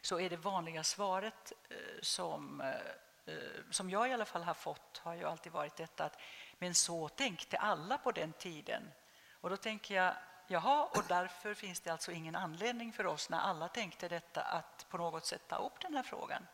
[0.00, 4.54] så är det vanliga svaret eh, som, eh, eh, som jag i alla fall har
[4.54, 6.20] fått har ju alltid varit detta att
[6.58, 8.82] men så tänkte alla på den tiden.
[9.40, 10.14] Och då tänker jag
[10.52, 14.86] Jaha, och därför finns det alltså ingen anledning för oss när alla tänkte detta att
[14.88, 16.46] på något sätt ta upp den här frågan.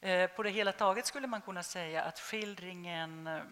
[0.00, 3.42] Eh, på det hela taget skulle man kunna säga att skildringen, eh,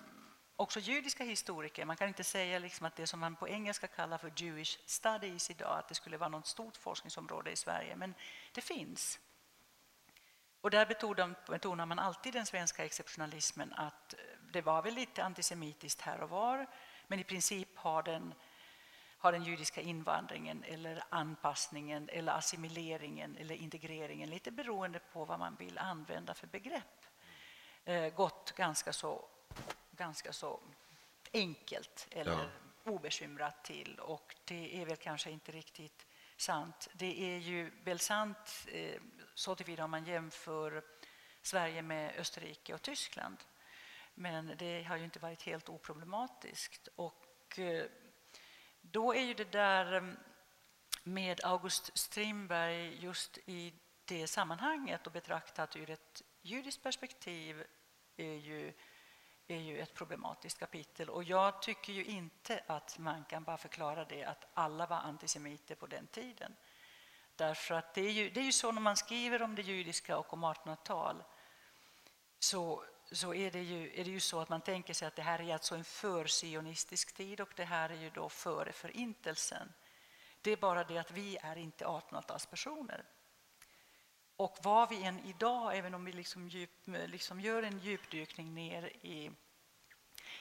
[0.57, 4.19] också judiska historiker, man kan inte säga liksom att det som man på engelska kallar
[4.19, 8.15] för Jewish studies idag, att det skulle vara något stort forskningsområde i Sverige, men
[8.53, 9.19] det finns.
[10.61, 10.87] Och där
[11.49, 14.19] betonar man alltid den svenska exceptionalismen att eh,
[14.53, 16.67] det var väl lite antisemitiskt här och var,
[17.07, 18.35] men i princip har den
[19.19, 25.57] har den judiska invandringen eller anpassningen eller assimileringen eller integreringen, lite beroende på vad man
[25.57, 27.07] vill använda för begrepp,
[27.85, 29.29] eh, gått ganska så,
[29.91, 30.61] ganska så
[31.33, 32.33] enkelt eller
[32.85, 32.93] ja.
[32.93, 33.99] obekymrat till.
[33.99, 36.07] Och det är väl kanske inte riktigt
[36.37, 36.89] sant.
[36.93, 39.01] Det är ju väl sant eh,
[39.35, 40.83] så tillvida om man jämför
[41.43, 43.37] Sverige med Österrike och Tyskland.
[44.15, 46.89] Men det har ju inte varit helt oproblematiskt.
[46.97, 47.87] Och eh,
[48.91, 50.03] då är ju det där eh,
[51.03, 53.75] med August Strindberg just i
[54.05, 57.65] det sammanhanget och betraktat ur ett judiskt perspektiv
[58.17, 58.73] är ju,
[59.47, 61.11] är ju ett problematiskt kapitel.
[61.11, 65.75] Och jag tycker ju inte att man kan bara förklara det att alla var antisemiter
[65.75, 66.57] på den tiden.
[67.37, 70.19] Därför att det är ju, det är ju så när man skriver om det judiska
[70.19, 71.23] och om 1800-tal
[72.39, 75.23] så så är det, ju, är det ju så att man tänker sig att det
[75.23, 79.73] här är alltså en försionistisk tid och det här är ju då före Förintelsen.
[80.43, 83.05] Det är bara det att vi är inte 1800-talspersoner.
[84.37, 88.87] Och vad vi än idag, även om vi liksom, djup, liksom gör en djupdykning ner
[88.87, 89.31] i,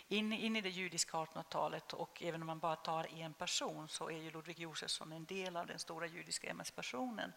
[0.08, 4.10] in, in i det judiska 1800-talet och även om man bara tar en person så
[4.10, 7.34] är ju Ludvig Josefsson en del av den stora judiska emancipationen.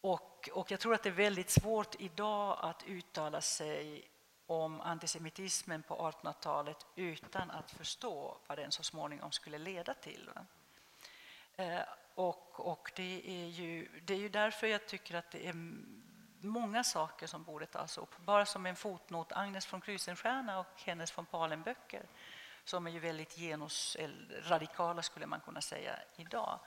[0.00, 4.08] Och, och jag tror att det är väldigt svårt idag att uttala sig
[4.46, 10.30] om antisemitismen på 1800-talet utan att förstå vad den så småningom skulle leda till.
[11.56, 11.80] Eh,
[12.14, 15.54] och, och det, är ju, det är ju därför jag tycker att det är
[16.40, 18.18] många saker som borde tas upp.
[18.18, 22.06] Bara som en fotnot, Agnes von Krusenstjerna och hennes von Palen-böcker
[22.64, 26.60] som är ju väldigt genusradikala skulle man kunna säga idag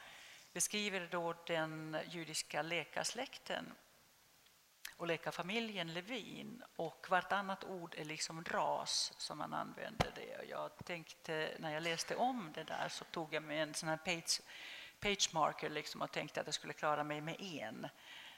[0.55, 3.73] beskriver då den judiska läkarsläkten
[4.97, 6.63] och leka familjen Levin.
[6.75, 10.37] Och vartannat ord är liksom ras som man använder det.
[10.37, 13.89] Och jag tänkte när jag läste om det där så tog jag med en sån
[13.89, 14.41] här page,
[14.99, 17.87] page marker liksom och tänkte att jag skulle klara mig med en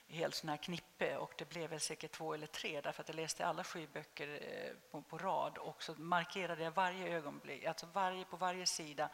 [0.07, 1.17] helt sån här knippe.
[1.17, 4.27] Och det blev väl säkert två eller tre därför att jag läste alla sju böcker
[4.41, 5.57] eh, på, på rad.
[5.57, 9.09] Och så markerade jag varje ögonblick, alltså varje, på varje sida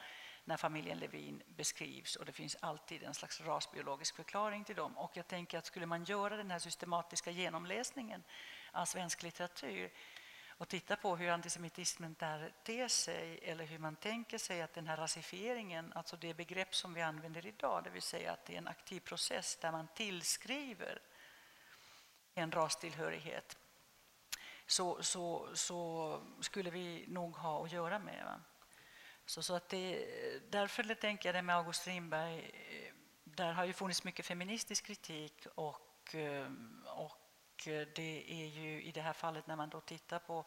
[0.46, 4.98] när familjen Levin beskrivs och det finns alltid en slags rasbiologisk förklaring till dem.
[4.98, 8.24] Och jag tänker att skulle man göra den här systematiska genomläsningen
[8.72, 9.92] av svensk litteratur
[10.48, 14.88] och titta på hur antisemitismen där ter sig eller hur man tänker sig att den
[14.88, 18.58] här rasifieringen, alltså det begrepp som vi använder idag, det vill säga att det är
[18.58, 21.02] en aktiv process där man tillskriver
[22.34, 23.58] en rastillhörighet
[24.68, 28.26] så, så, så skulle vi nog ha att göra med.
[28.26, 28.40] Va?
[29.34, 30.06] Så, så att det,
[30.50, 32.52] därför tänker jag det med August Strindberg,
[33.24, 36.16] där har ju funnits mycket feministisk kritik och,
[36.86, 40.46] och det är ju i det här fallet när man då tittar på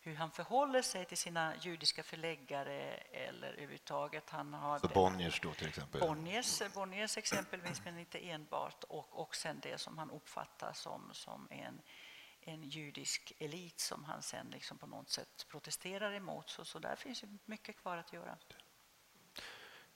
[0.00, 4.30] hur han förhåller sig till sina judiska förläggare eller överhuvudtaget.
[4.30, 6.00] Han har Så Bonniers då till exempel?
[6.00, 8.84] Bonniers, Bonniers exempelvis, men inte enbart.
[8.84, 11.80] Och, och sen det som han uppfattar som, som en,
[12.46, 16.50] en judisk elit som han sen liksom på något sätt protesterar emot.
[16.50, 18.38] Så, så där finns ju mycket kvar att göra.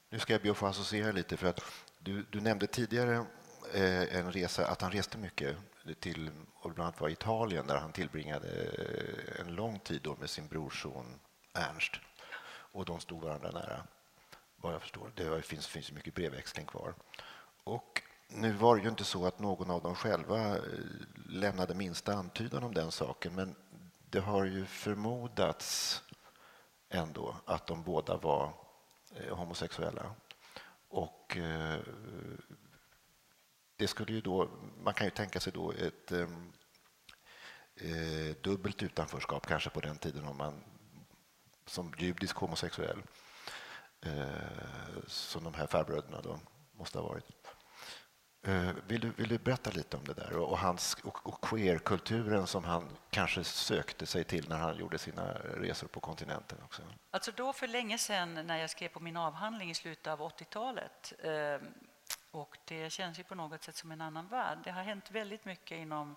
[0.09, 1.61] Nu ska jag be att få associera lite, för att
[1.99, 3.27] du, du nämnde tidigare
[3.75, 5.57] eh, en resa, att han reste mycket
[6.01, 10.31] till och bland annat var Italien där han tillbringade eh, en lång tid då med
[10.31, 11.21] sin brorson
[11.55, 11.93] Ernst.
[12.73, 13.87] Och de stod varandra nära,
[14.57, 15.13] vad jag förstår.
[15.15, 16.95] Det finns, finns mycket brevväxling kvar.
[17.65, 20.63] Och nu var det ju inte så att någon av dem själva eh,
[21.29, 23.55] lämnade minsta antydan om den saken, men
[24.11, 26.03] det har ju förmodats
[26.89, 28.53] ändå att de båda var
[29.15, 30.15] eh, homosexuella.
[30.89, 31.81] Och eh,
[33.77, 34.49] det skulle ju då,
[34.83, 36.29] man kan ju tänka sig då ett eh,
[38.43, 40.65] dubbelt utanförskap kanske på den tiden om man
[41.67, 43.03] som judisk homosexuell
[44.01, 46.41] eh, som de här farbröderna då
[46.73, 47.38] måste ha varit.
[48.43, 51.41] Eh, vill, du, vill du berätta lite om det där och, och, hans, och, och
[51.41, 56.83] queerkulturen som han kanske sökte sig till när han gjorde sina resor på kontinenten också?
[57.11, 61.13] Alltså då för länge sedan när jag skrev på min avhandling i slutet av 80-talet
[61.19, 61.69] eh,
[62.31, 64.59] och det känns ju på något sätt som en annan värld.
[64.65, 66.17] Det har hänt väldigt mycket inom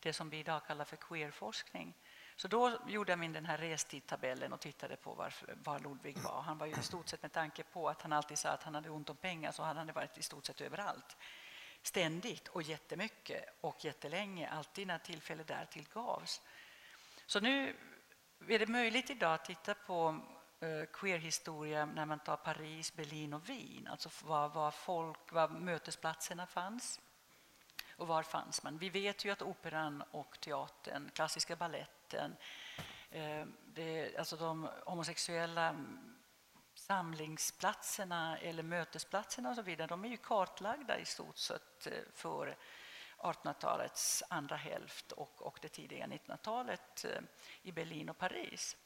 [0.00, 1.94] det som vi idag kallar för queerforskning.
[2.36, 6.42] Så då gjorde jag min den här restidtabellen och tittade på var, var Ludvig var.
[6.42, 8.74] Han var ju i stort sett med tanke på att han alltid sa att han
[8.74, 11.16] hade ont om pengar så hade han varit i stort sett överallt.
[11.86, 16.42] Ständigt och jättemycket och jättelänge, alltid när tillfälle därtill gavs.
[17.26, 17.76] Så nu
[18.48, 20.20] är det möjligt idag att titta på
[20.60, 23.86] eh, queerhistoria när man tar Paris, Berlin och Wien.
[23.86, 27.00] Alltså var, var, folk, var mötesplatserna fanns
[27.96, 28.78] och var fanns man.
[28.78, 32.36] Vi vet ju att operan och teatern, klassiska balletten,
[33.10, 35.76] eh, det, alltså de homosexuella
[36.86, 42.56] samlingsplatserna eller mötesplatserna och så vidare, de är ju kartlagda i stort sett eh, för
[43.18, 47.20] 1800-talets andra hälft och, och det tidiga 1900-talet eh,
[47.62, 48.76] i Berlin och Paris.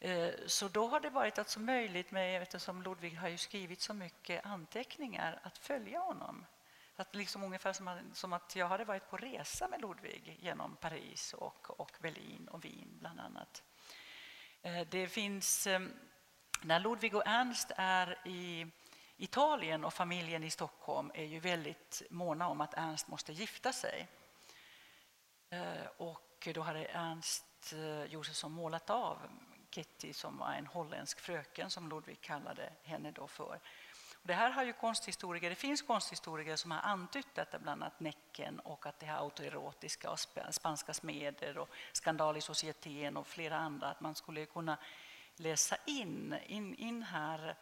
[0.00, 3.94] Eh, så då har det varit alltså möjligt, med, eftersom Ludvig har ju skrivit så
[3.94, 6.46] mycket anteckningar, att följa honom.
[6.96, 11.32] Att liksom ungefär som, som att jag hade varit på resa med Ludvig genom Paris
[11.32, 13.62] och, och Berlin och Wien bland annat.
[14.90, 15.68] Det finns,
[16.62, 18.66] när Ludvig och Ernst är i
[19.16, 24.08] Italien och familjen i Stockholm är ju väldigt måna om att Ernst måste gifta sig.
[25.50, 29.18] Eh, och då hade Ernst eh, Josefsson målat av
[29.70, 33.60] Kitty som var en holländsk fröken som Ludvig kallade henne då för.
[34.14, 38.00] Och det här har ju konsthistoriker, det finns konsthistoriker som har antytt detta, bland annat
[38.00, 43.56] Näcken och att det här autoerotiska och spanska smeder och skandal i societeten och flera
[43.56, 44.78] andra, att man skulle kunna
[45.36, 47.56] läsa in, in, in här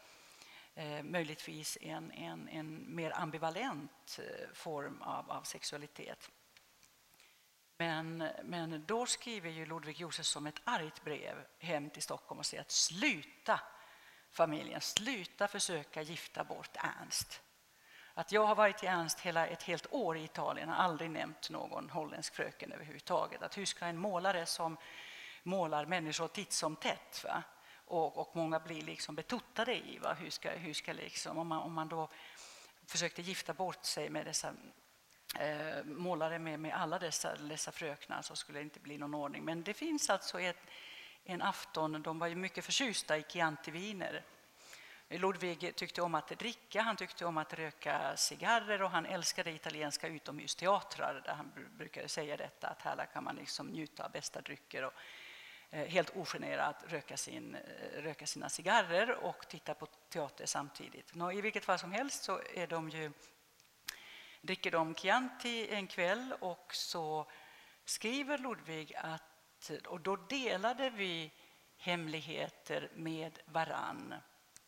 [0.75, 6.31] eh, möjligtvis en, en, en mer ambivalent eh, form av, av sexualitet.
[7.77, 12.61] Men, men då skriver ju Ludvig Josefsson ett argt brev hem till Stockholm och säger
[12.61, 13.61] att sluta
[14.31, 17.41] familjen, sluta försöka gifta bort Ernst.
[18.15, 21.51] Att jag har varit i Ernst hela ett helt år i Italien har aldrig nämnt
[21.51, 23.43] någon holländsk fröken överhuvudtaget.
[23.43, 24.77] Att hur ska en målare som
[25.43, 27.43] målar människor titt som tätt va?
[27.87, 30.13] Och, och många blir liksom betuttade i va?
[30.15, 32.09] Hur ska, hur ska liksom, om, man, om man då
[32.87, 34.55] försökte gifta bort sig med dessa
[35.39, 39.45] eh, målare med, med alla dessa, dessa fröknar så skulle det inte bli någon ordning.
[39.45, 40.57] Men det finns alltså ett,
[41.25, 44.23] en afton, de var ju mycket förtjusta i Chianti-viner.
[45.09, 50.09] Ludvig tyckte om att dricka, han tyckte om att röka cigarrer och han älskade italienska
[50.09, 54.85] utomhusteatrar där han brukade säga detta att här kan man liksom njuta av bästa drycker
[54.85, 54.93] och
[55.71, 61.15] Eh, helt ogenerat röka, sin, eh, röka sina cigarrer och titta på teater samtidigt.
[61.15, 63.13] Nå, I vilket fall som helst så är de ju
[64.41, 67.27] dricker de Chianti en kväll och så
[67.85, 69.23] skriver Ludvig att
[69.87, 71.33] och då delade vi
[71.77, 74.15] hemligheter med varann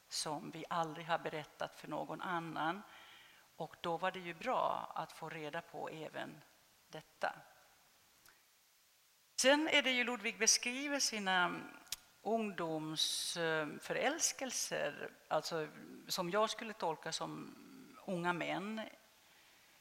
[0.08, 2.82] som vi aldrig har berättat för någon annan.
[3.56, 6.40] Och då var det ju bra att få reda på även
[6.88, 7.34] detta.
[9.36, 11.62] Sen är det ju Ludvig beskriver sina mm,
[12.22, 15.68] ungdomsförälskelser, alltså
[16.08, 17.54] som jag skulle tolka som
[18.06, 18.80] unga män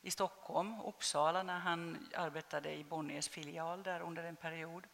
[0.02, 4.88] i Stockholm, Uppsala, när han arbetade i Bonniers filial där under en period.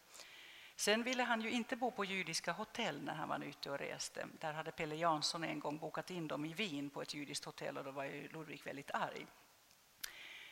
[0.75, 4.27] Sen ville han ju inte bo på judiska hotell när han var ute och reste.
[4.39, 7.77] Där hade Pelle Jansson en gång bokat in dem i Wien på ett judiskt hotell
[7.77, 9.27] och då var ju Ludvig väldigt arg.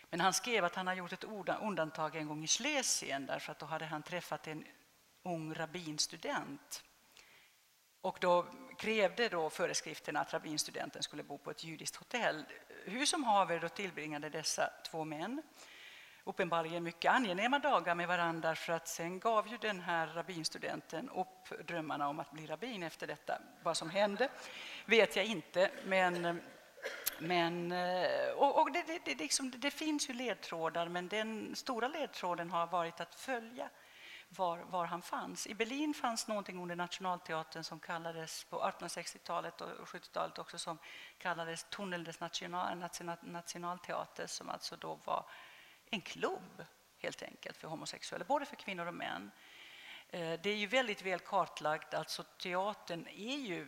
[0.10, 1.24] Men han skrev att han har gjort ett
[1.62, 4.66] undantag en gång i Schlesien därför att då hade han träffat en
[5.24, 6.84] ung rabbinstudent.
[8.02, 8.46] Och då
[8.78, 12.46] krävde då föreskrifterna att rabbinstudenten skulle bo på ett judiskt hotell.
[12.86, 15.42] Hur som haver då tillbringade dessa två män
[16.24, 21.68] uppenbarligen mycket angenäma dagar med varandra för att sen gav ju den här rabbinstudenten upp
[21.68, 23.42] drömmarna om att bli rabbin efter detta.
[23.64, 24.30] Vad som hände
[24.86, 26.42] vet jag inte, men
[27.20, 31.88] men, eh, och, och det, det, det, liksom, det, finns ju ledtrådar, men den stora
[31.88, 33.70] ledtråden har varit att följa
[34.30, 35.48] var, var han fanns.
[35.48, 40.78] I Berlin fanns någonting under Nationalteatern som kallades på 1860-talet och 70-talet också som
[41.18, 45.26] kallades Tunnel des National, National, Nationalteater som alltså då var
[45.90, 46.66] en klubb
[46.98, 49.32] helt enkelt för homosexuella, både för kvinnor och män.
[50.10, 53.68] Eh, det är ju väldigt väl kartlagt, alltså teatern är ju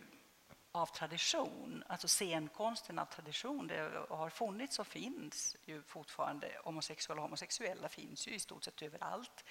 [0.72, 3.66] av tradition, alltså scenkonsten av tradition.
[3.66, 6.60] Det har funnits och finns ju fortfarande.
[6.64, 9.44] Homosexuella och homosexuella finns ju i stort sett överallt.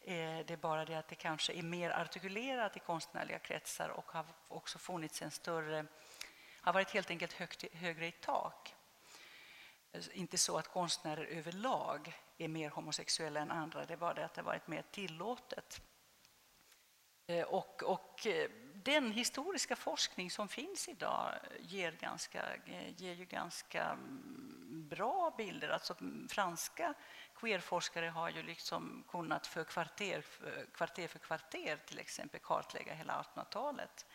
[0.00, 4.12] Eh, det är bara det att det kanske är mer artikulerat i konstnärliga kretsar och
[4.12, 5.86] har också funnits en större,
[6.60, 8.74] har varit helt enkelt högt, högre i tak.
[9.92, 14.24] Eh, inte så att konstnärer överlag är mer homosexuella än andra, det är bara det
[14.24, 15.82] att det har varit mer tillåtet.
[17.26, 18.26] Eh, och, och
[18.84, 22.44] den historiska forskning som finns idag ger, ganska,
[22.96, 25.68] ger ju ganska mm, bra bilder.
[25.68, 25.94] Alltså,
[26.28, 26.94] franska
[27.34, 33.22] queerforskare har ju liksom kunnat för kvarter, för kvarter för kvarter till exempel kartlägga hela
[33.22, 34.06] 1800-talet.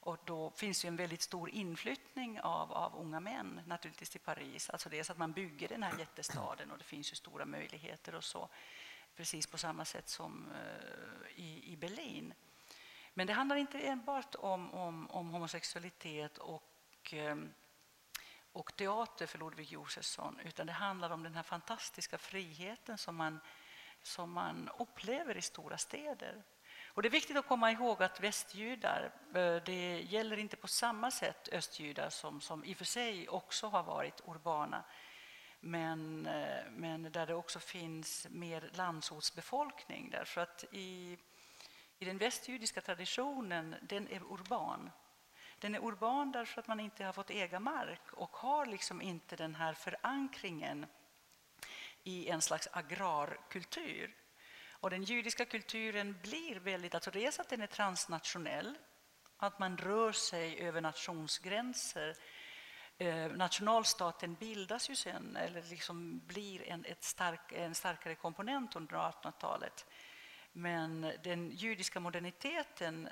[0.00, 4.70] Och då finns ju en väldigt stor inflyttning av, av unga män naturligtvis till Paris.
[4.70, 8.24] Alltså dels att man bygger den här jättestaden och det finns ju stora möjligheter och
[8.24, 8.48] så.
[9.16, 12.34] Precis på samma sätt som uh, i, i Berlin.
[13.14, 16.62] Men det handlar inte enbart om, om, om homosexualitet och,
[17.12, 17.54] ehm,
[18.52, 23.40] och teater för Ludvig Josefsson utan det handlar om den här fantastiska friheten som man,
[24.02, 26.42] som man upplever i stora städer.
[26.86, 31.10] Och det är viktigt att komma ihåg att västjudar, eh, det gäller inte på samma
[31.10, 34.84] sätt östjudar som, som i och för sig också har varit urbana
[35.64, 40.10] men, eh, men där det också finns mer landsortsbefolkning.
[40.10, 41.18] Därför att i
[41.98, 44.90] i den västjudiska traditionen, den är urban.
[45.58, 49.36] Den är urban därför att man inte har fått äga mark och har liksom inte
[49.36, 50.86] den här förankringen
[52.02, 54.14] i en slags agrarkultur.
[54.70, 58.78] Och den judiska kulturen blir väldigt, alltså dels att den är transnationell,
[59.36, 62.16] att man rör sig över nationsgränser.
[62.98, 68.96] Eh, nationalstaten bildas ju sen, eller liksom blir en, ett stark, en starkare komponent under
[68.96, 69.86] 1800-talet.
[70.56, 73.08] Men den judiska moderniteten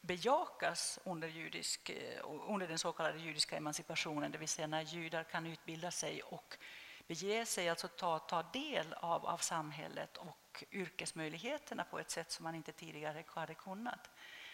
[0.00, 5.24] bejakas under, judisk, eh, under den så kallade judiska emancipationen, det vill säga när judar
[5.24, 6.58] kan utbilda sig och
[7.06, 12.44] bege sig, alltså ta, ta del av, av samhället och yrkesmöjligheterna på ett sätt som
[12.44, 14.10] man inte tidigare hade kunnat.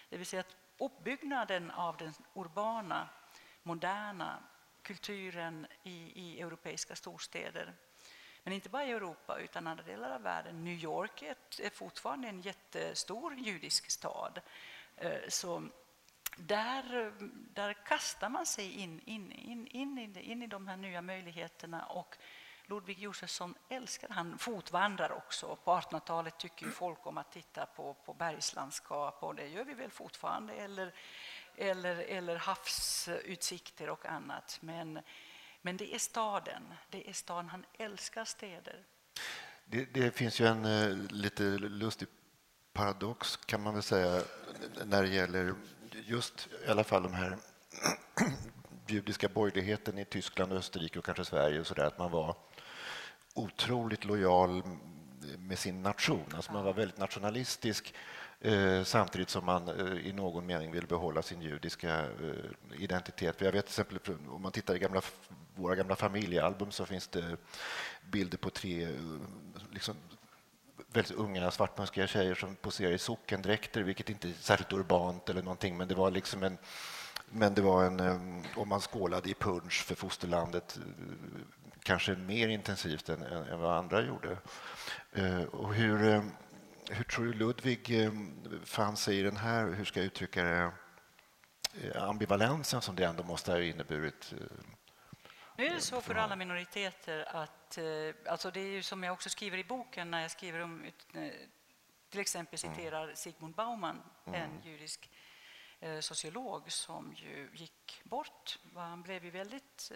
[0.09, 3.09] Det vill säga att uppbyggnaden av den urbana,
[3.63, 4.43] moderna
[4.83, 7.75] kulturen i, i europeiska storstäder
[8.45, 10.65] men inte bara i Europa utan andra delar av världen.
[10.65, 14.41] New York är, ett, är fortfarande en jättestor judisk stad.
[14.97, 15.69] Eh, så
[16.37, 17.13] där,
[17.55, 21.87] där kastar man sig in, in, in, in, in, in i de här nya möjligheterna
[21.87, 22.17] och
[22.67, 25.57] Ludvig Josefsson älskar, han fotvandrar också.
[25.57, 29.91] På 1800-talet tycker folk om att titta på, på bergslandskap och det gör vi väl
[29.91, 30.95] fortfarande, eller,
[31.57, 34.59] eller, eller havsutsikter och annat.
[34.61, 35.01] Men
[35.65, 36.63] men det är staden.
[36.91, 37.49] Det är staden.
[37.49, 38.85] Han älskar städer.
[39.65, 42.09] Det, det finns ju en eh, lite lustig
[42.73, 44.23] paradox kan man väl säga
[44.85, 45.55] när det gäller
[45.93, 47.39] just i alla fall de här
[48.87, 52.37] judiska borgerligheten i Tyskland, Österrike och kanske Sverige och så där, att man var
[53.35, 54.63] otroligt lojal
[55.39, 56.25] med sin nation.
[56.35, 57.95] Alltså man var väldigt nationalistisk
[58.45, 63.37] Eh, samtidigt som man eh, i någon mening vill behålla sin judiska eh, identitet.
[63.37, 65.01] För jag vet till exempel, om man tittar i gamla,
[65.55, 67.37] våra gamla familjealbum så finns det
[68.11, 68.89] bilder på tre
[69.71, 69.95] liksom,
[70.93, 75.77] väldigt unga svartmuskiga tjejer som poserar i sockendräkter, vilket inte är särskilt urbant eller någonting,
[75.77, 76.59] men det var liksom en
[77.31, 80.79] Men det var en, om man skålade i punch för fosterlandet
[81.85, 84.37] kanske mer intensivt än, än vad andra gjorde.
[85.51, 86.23] Och hur,
[86.91, 88.11] hur tror du Ludvig
[88.65, 90.73] fann sig i den här, hur ska jag uttrycka det,
[91.95, 94.35] ambivalensen som det ändå måste ha inneburit
[95.57, 99.13] nu är det så för alla minoriteter att, eh, alltså det är ju som jag
[99.13, 101.31] också skriver i boken när jag skriver om, eh,
[102.11, 104.61] till exempel citerar Sigmund Baumann, en mm.
[104.65, 105.14] judisk eh,
[106.01, 108.59] sociolog som ju gick bort.
[108.75, 109.93] Han blev ju väldigt,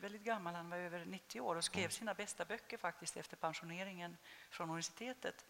[0.00, 1.90] väldigt gammal, han var över 90 år och skrev mm.
[1.90, 4.16] sina bästa böcker faktiskt efter pensioneringen
[4.50, 5.44] från universitetet.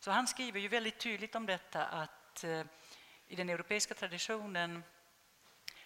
[0.00, 2.44] Så han skriver ju väldigt tydligt om detta att
[3.26, 4.82] i den europeiska traditionen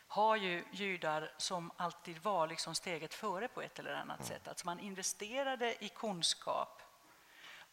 [0.08, 4.28] har ju judar som alltid var liksom steget före på ett eller annat mm.
[4.28, 4.48] sätt.
[4.48, 6.82] Alltså man investerade i kunskap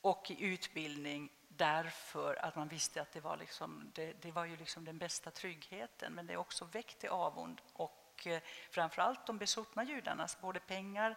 [0.01, 4.57] och i utbildning därför att man visste att det var, liksom, det, det var ju
[4.57, 6.13] liksom den bästa tryggheten.
[6.13, 11.15] Men det också väckte avund och eh, framförallt de besuttna judarnas både pengar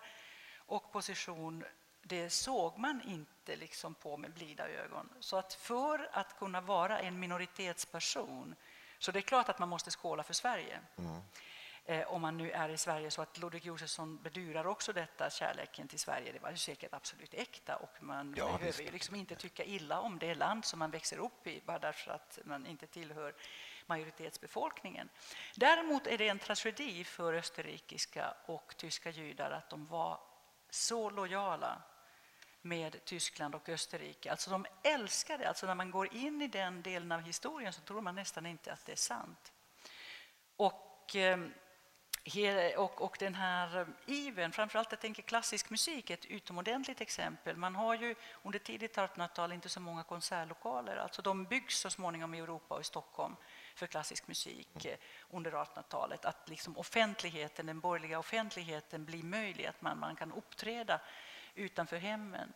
[0.57, 1.65] och position
[2.03, 5.09] det såg man inte liksom på med blida ögon.
[5.21, 8.55] Så att för att kunna vara en minoritetsperson
[8.99, 10.81] så det är klart att man måste skåla för Sverige.
[10.99, 11.21] Mm.
[11.89, 15.89] Eh, om man nu är i Sverige så att Ludvig Josefsson bedyrar också detta, kärleken
[15.89, 16.33] till Sverige.
[16.33, 20.01] Det var ju säkert absolut äkta och man ja, behöver ju liksom inte tycka illa
[20.01, 23.35] om det land som man växer upp i bara därför att man inte tillhör
[23.87, 25.09] majoritetsbefolkningen.
[25.55, 30.21] Däremot är det en tragedi för österrikiska och tyska judar att de var
[30.71, 31.83] så lojala
[32.63, 34.31] med Tyskland och Österrike.
[34.31, 35.49] Alltså de älskar det.
[35.49, 38.73] Alltså när man går in i den delen av historien så tror man nästan inte
[38.73, 39.53] att det är sant.
[40.57, 41.55] Och, ehm,
[42.77, 47.57] och, och den här iven, framförallt jag tänker klassisk musik, är ett utomordentligt exempel.
[47.57, 50.97] Man har ju under tidigt 1800-tal inte så många konsertlokaler.
[50.97, 53.37] Alltså de byggs så småningom i Europa och i Stockholm
[53.75, 54.97] för klassisk musik eh,
[55.31, 56.25] under 1800-talet.
[56.25, 61.01] Att liksom offentligheten, den borgerliga offentligheten blir möjlig, att man, man kan uppträda
[61.55, 62.53] utanför hemmen.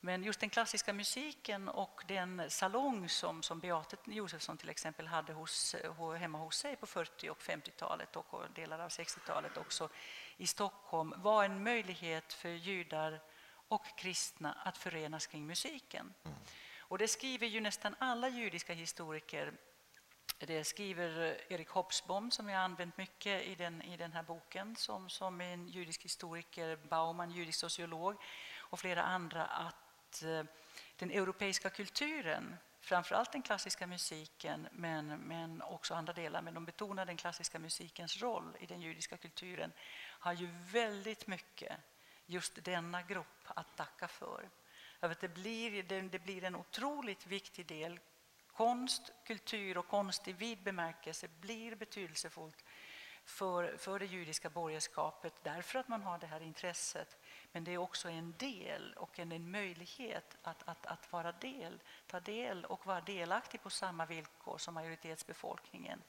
[0.00, 5.32] Men just den klassiska musiken och den salong som, som Beate Josefsson till exempel hade
[5.32, 5.76] hos,
[6.18, 9.88] hemma hos sig på 40 och 50-talet och delar av 60-talet också
[10.36, 13.20] i Stockholm var en möjlighet för judar
[13.68, 16.14] och kristna att förenas kring musiken.
[16.24, 16.36] Mm.
[16.78, 19.52] Och det skriver ju nästan alla judiska historiker
[20.38, 24.76] det skriver Erik Hobsbawm som jag har använt mycket i den, i den här boken
[24.76, 28.16] som, som en judisk historiker, Baumann, judisk sociolog
[28.58, 29.85] och flera andra att
[30.22, 30.44] Eh,
[30.96, 37.06] den europeiska kulturen, framförallt den klassiska musiken men, men också andra delar, men de betonar
[37.06, 41.72] den klassiska musikens roll i den judiska kulturen, har ju väldigt mycket
[42.26, 44.48] just denna grupp att tacka för.
[45.20, 48.00] Det blir, det blir en otroligt viktig del
[48.52, 52.64] konst, kultur och konst i vid bemärkelse blir betydelsefullt
[53.24, 57.16] för, för det judiska borgerskapet därför att man har det här intresset.
[57.56, 61.82] Men det är också en del och en, en möjlighet att, att, att vara del,
[62.06, 66.02] ta del och vara delaktig på samma villkor som majoritetsbefolkningen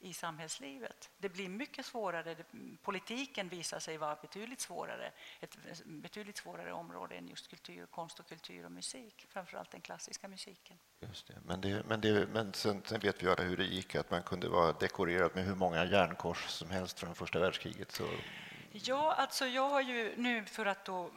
[0.00, 1.10] i samhällslivet.
[1.18, 2.36] Det blir mycket svårare.
[2.82, 8.28] Politiken visar sig vara betydligt svårare, ett betydligt svårare område än just kultur, konst och
[8.28, 10.76] kultur och musik, framförallt den klassiska musiken.
[11.00, 11.34] Just det.
[11.44, 14.22] Men, det, men, det, men sen, sen, vet vi alla hur det gick, att man
[14.22, 17.92] kunde vara dekorerad med hur många järnkors som helst från första världskriget.
[17.92, 18.08] Så...
[18.76, 21.10] Ja, alltså jag har ju nu för att då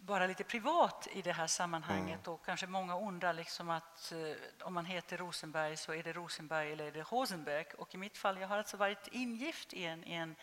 [0.00, 2.26] vara lite privat i det här sammanhanget.
[2.26, 2.34] Mm.
[2.34, 6.72] Och kanske många undrar liksom att eh, om man heter Rosenberg så är det Rosenberg
[6.72, 7.64] eller är det Rosenberg.
[7.78, 10.36] Och i mitt fall, jag har alltså varit ingift i en, i en,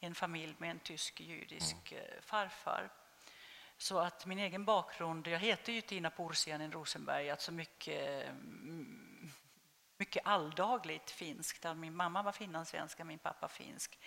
[0.00, 2.04] i en familj med en tysk-judisk mm.
[2.04, 2.90] Eh, farfar.
[3.78, 9.30] Så att min egen bakgrund, jag heter ju Tina Porsianen Rosenberg, alltså mycket, mm,
[9.96, 11.76] mycket alldagligt finskt.
[11.76, 13.98] Min mamma var finlandssvenska, min pappa finsk.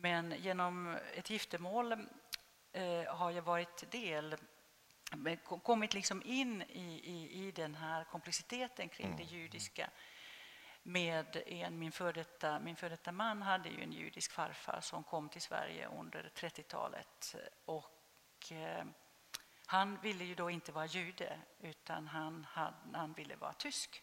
[0.00, 1.92] Men genom ett giftermål
[2.72, 4.36] eh, har jag varit del
[5.62, 9.18] kommit liksom in i, i, i den här komplexiteten kring mm.
[9.18, 9.90] det judiska
[10.82, 15.04] med en, min före detta, min för detta man hade ju en judisk farfar som
[15.04, 17.34] kom till Sverige under 30-talet.
[17.64, 18.84] Och, eh,
[19.66, 24.02] han ville ju då inte vara jude, utan han, han, han ville vara tysk.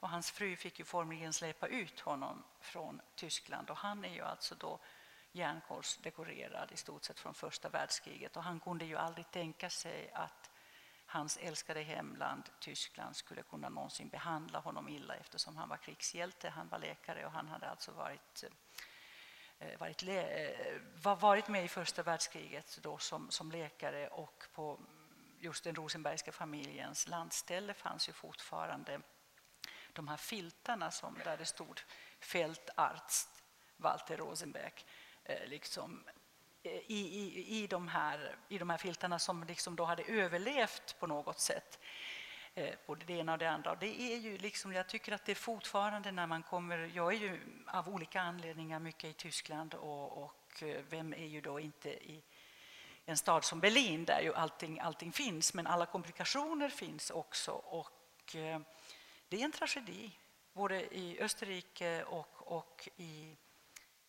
[0.00, 3.70] Och hans fru fick ju formligen släpa ut honom från Tyskland.
[3.70, 4.80] Och han är ju alltså då
[5.32, 8.36] järnkorsdekorerad i stort sett från första världskriget.
[8.36, 10.50] Och han kunde ju aldrig tänka sig att
[11.06, 16.68] hans älskade hemland Tyskland skulle kunna någonsin behandla honom illa eftersom han var krigshjälte, han
[16.68, 18.44] var läkare och han hade alltså varit,
[19.58, 24.80] eh, eh, varit, eh, varit med i första världskriget då som, som läkare och på
[25.38, 29.00] just den Rosenbergska familjens landställe fanns ju fortfarande
[29.92, 31.80] de här filtarna som, där det stod
[32.20, 33.42] fältarzt
[33.76, 34.86] Walter Rosenbeck
[35.28, 36.04] Eh, liksom,
[36.62, 40.96] eh, i, i, i, de här, i de här filtarna som liksom då hade överlevt
[40.98, 41.78] på något sätt.
[42.54, 43.70] Eh, både det ena och det andra.
[43.70, 46.90] Och det är ju liksom, jag tycker att det är fortfarande när man kommer...
[46.94, 51.60] Jag är ju av olika anledningar mycket i Tyskland och, och vem är ju då
[51.60, 52.22] inte i
[53.04, 57.52] en stad som Berlin där ju allting, allting finns, men alla komplikationer finns också.
[57.52, 58.36] Och
[59.28, 60.10] det är en tragedi,
[60.52, 63.36] både i Österrike och, och i,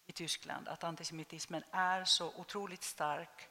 [0.07, 3.49] i Tyskland, att antisemitismen är så otroligt stark,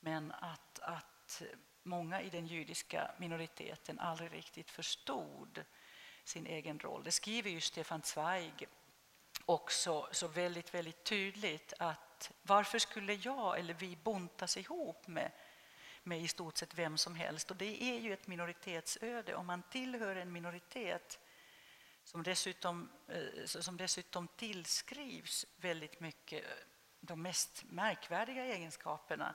[0.00, 1.42] men att, att
[1.82, 5.64] många i den judiska minoriteten aldrig riktigt förstod
[6.24, 7.04] sin egen roll.
[7.04, 8.68] Det skriver ju Stefan Zweig
[9.44, 15.30] också så väldigt, väldigt tydligt att varför skulle jag eller vi buntas ihop med,
[16.02, 17.50] med i stort sett vem som helst?
[17.50, 19.34] Och det är ju ett minoritetsöde.
[19.34, 21.18] Om man tillhör en minoritet
[22.04, 26.50] som dessutom, eh, som dessutom tillskrivs väldigt mycket eh,
[27.00, 29.34] de mest märkvärdiga egenskaperna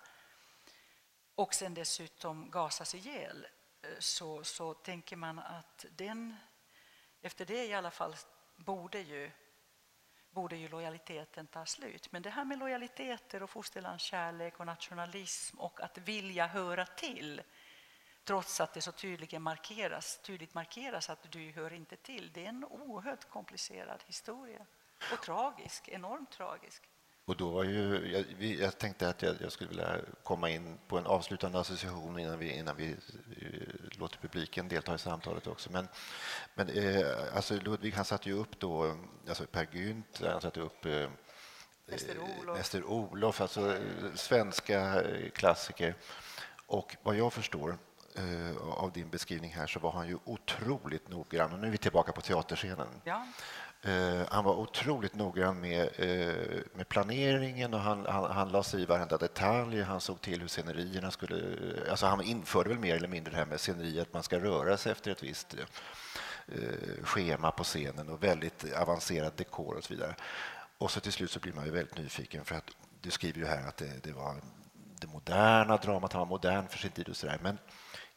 [1.35, 3.47] och sen dessutom gasas ihjäl
[3.81, 6.35] eh, så, så tänker man att den,
[7.21, 8.15] efter det i alla fall
[8.55, 9.31] borde ju,
[10.29, 12.11] borde ju lojaliteten ta slut.
[12.11, 17.41] Men det här med lojaliteter och fosterlandskärlek och nationalism och att vilja höra till
[18.27, 22.31] trots att det så tydligt markeras, tydligt markeras att du hör inte till.
[22.33, 24.65] Det är en oerhört komplicerad historia
[25.13, 26.83] och tragisk, enormt tragisk.
[27.25, 30.97] Och då var ju, jag, jag tänkte att jag, jag, skulle vilja komma in på
[30.97, 35.71] en avslutande association innan vi, innan vi uh, låter publiken delta i samtalet också.
[35.71, 35.87] Men,
[36.55, 38.97] men uh, alltså Ludvig han satte ju upp då,
[39.27, 41.09] alltså Per Gynt, han satte upp uh,
[42.45, 43.77] Mäster Olof, alltså
[44.15, 45.03] svenska
[45.33, 45.95] klassiker.
[46.65, 47.77] Och vad jag förstår
[48.71, 51.53] av din beskrivning här så var han ju otroligt noggrann.
[51.53, 52.87] Och nu är vi tillbaka på teaterscenen.
[53.03, 53.25] Ja.
[53.81, 58.81] Eh, han var otroligt noggrann med, eh, med planeringen och han, han, han la sig
[58.81, 59.81] i varenda detalj.
[59.81, 61.57] Han såg till hur scenerierna skulle...
[61.89, 64.91] Alltså han införde väl mer eller mindre det här med sceneriet, man ska röra sig
[64.91, 70.15] efter ett visst eh, schema på scenen och väldigt avancerad dekor och så vidare.
[70.77, 72.69] Och så till slut så blir man ju väldigt nyfiken för att
[73.01, 74.35] du skriver ju här att det, det var
[74.99, 77.39] det moderna dramat, han var modern för sin tid och sådär.
[77.41, 77.57] Men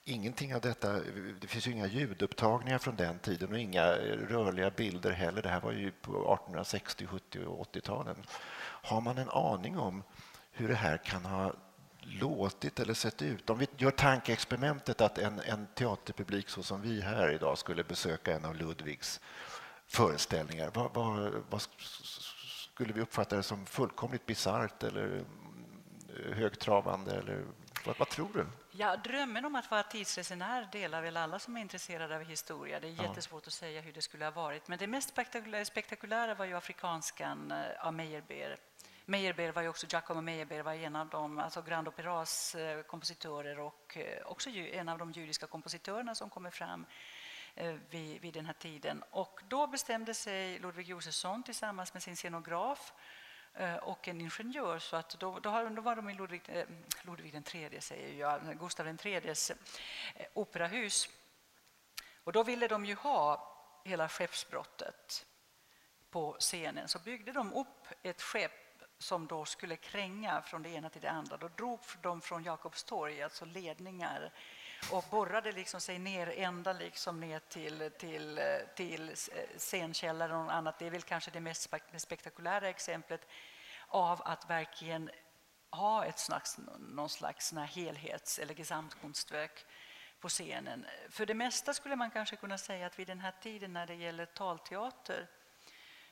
[0.05, 0.93] ingenting av detta,
[1.41, 5.43] det finns ju inga ljudupptagningar från den tiden och inga rörliga bilder heller.
[5.43, 8.17] Det här var ju på 1860, 70 och 80-talen.
[8.83, 10.03] Har man en aning om
[10.51, 11.55] hur det här kan ha
[12.01, 13.51] låtit eller sett ut?
[13.51, 18.35] Om vi gör tankeexperimentet att en, en teaterpublik så som vi här idag skulle besöka
[18.35, 19.21] en av Ludvigs
[19.87, 20.71] föreställningar.
[20.75, 21.63] Vad, vad, vad
[22.75, 25.25] skulle vi uppfatta det som fullkomligt bisarrt eller
[26.33, 27.15] högtravande?
[27.15, 27.45] Eller
[27.87, 28.47] vad, vad tror du?
[28.81, 32.81] Ja, drömmen om att vara tidsresenär delar väl alla som är intresserade av historia.
[32.81, 34.69] Det är jättesvårt att säga hur det skulle ha varit.
[34.69, 35.15] Men det mest
[35.65, 38.57] spektakulära, var ju afrikanskan eh, av Meyerbeer.
[39.05, 43.59] Meyerbeer var ju också, Giacomo Meyerbeer var en av de, alltså Grand Operas eh, kompositörer
[43.59, 46.87] och eh, också en av de judiska kompositörerna som kommer fram
[47.91, 49.03] vid, vid den här tiden.
[49.11, 52.93] Och då bestämde sig Ludwig Josefsson tillsammans med sin scenograf
[53.55, 54.79] Eh, och en ingenjör.
[54.79, 56.67] Så att då, då, då var de i Ludvig, eh,
[57.03, 59.57] Ludvig den tredje, säger jag, Gustav den tredjes eh,
[60.35, 61.09] operahus.
[62.25, 65.27] Och då ville de ju ha hela skeppsbrottet
[66.11, 66.89] på scenen.
[66.89, 71.11] Så byggde de upp ett skepp som då skulle kränga från det ena till det
[71.11, 71.37] andra.
[71.37, 74.33] Då drog de från Jakobstorg, alltså ledningar
[74.91, 78.41] och borrade liksom sig ner ända liksom ner till, till,
[78.75, 79.15] till eh,
[79.59, 80.79] scenkällaren och annat.
[80.79, 83.27] Det är väl kanske det mest spektakulära exemplet
[83.89, 85.11] av att verkligen
[85.71, 89.65] ha ett slags, någon slags helhets eller gesamtkonstverk
[90.21, 90.87] på scenen.
[91.09, 93.95] För det mesta skulle man kanske kunna säga att vid den här tiden när det
[93.95, 95.27] gäller talteater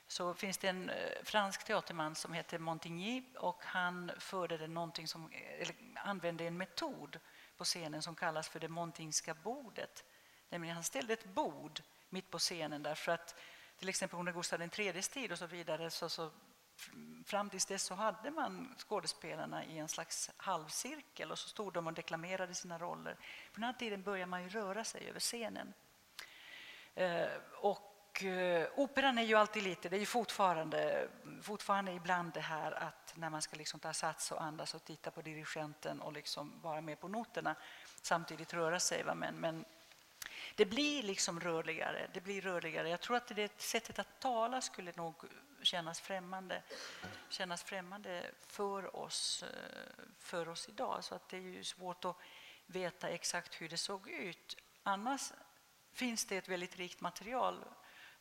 [0.07, 5.31] så finns det en eh, fransk teaterman som heter Montigny och han förde någonting som,
[5.31, 7.19] eh, eller använde en metod
[7.59, 10.03] på scenen som kallas för det montingska bordet.
[10.49, 13.35] Nämligen han ställde ett bord mitt på scenen därför att
[13.79, 16.31] till exempel under Gustav IIIs tid och så vidare så, så
[17.25, 21.87] fram tills dess så hade man skådespelarna i en slags halvcirkel och så stod de
[21.87, 23.13] och deklamerade sina roller.
[23.53, 25.73] På den här tiden började man ju röra sig över scenen.
[26.95, 27.27] Eh,
[27.61, 31.09] och eh, operan är ju alltid lite, det är ju fortfarande,
[31.41, 35.11] fortfarande ibland det här att när man ska liksom ta sats och andas och titta
[35.11, 37.55] på dirigenten och liksom vara med på noterna
[38.01, 39.03] samtidigt röra sig.
[39.03, 39.15] Va?
[39.15, 39.65] Men, men
[40.55, 42.09] det blir liksom rörligare.
[42.13, 42.89] Det blir rörligare.
[42.89, 45.15] Jag tror att det sättet att tala skulle nog
[45.61, 46.61] kännas främmande,
[47.29, 51.03] kännas främmande för oss, eh, för oss idag.
[51.03, 52.15] Så att det är ju svårt att
[52.65, 54.57] veta exakt hur det såg ut.
[54.83, 55.31] Annars
[55.93, 57.65] finns det ett väldigt rikt material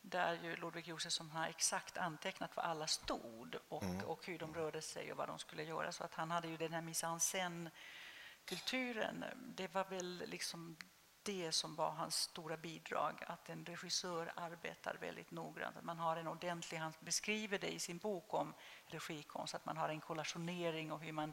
[0.01, 4.05] där ju Ludvig Josefsson har exakt antecknat var alla stod och, Mm.
[4.05, 5.93] och hur de rörde sig och vad de skulle göra.
[5.93, 9.25] Så att han hade ju den här mise en scène-kulturen.
[9.57, 10.77] Det var väl liksom
[11.23, 15.77] det som var hans stora bidrag, att en regissör arbetar väldigt noggrant.
[15.77, 18.55] Att man har en ordentlig, han beskriver det i sin bok om
[18.87, 21.33] regikonst, att man har en kollationering och hur man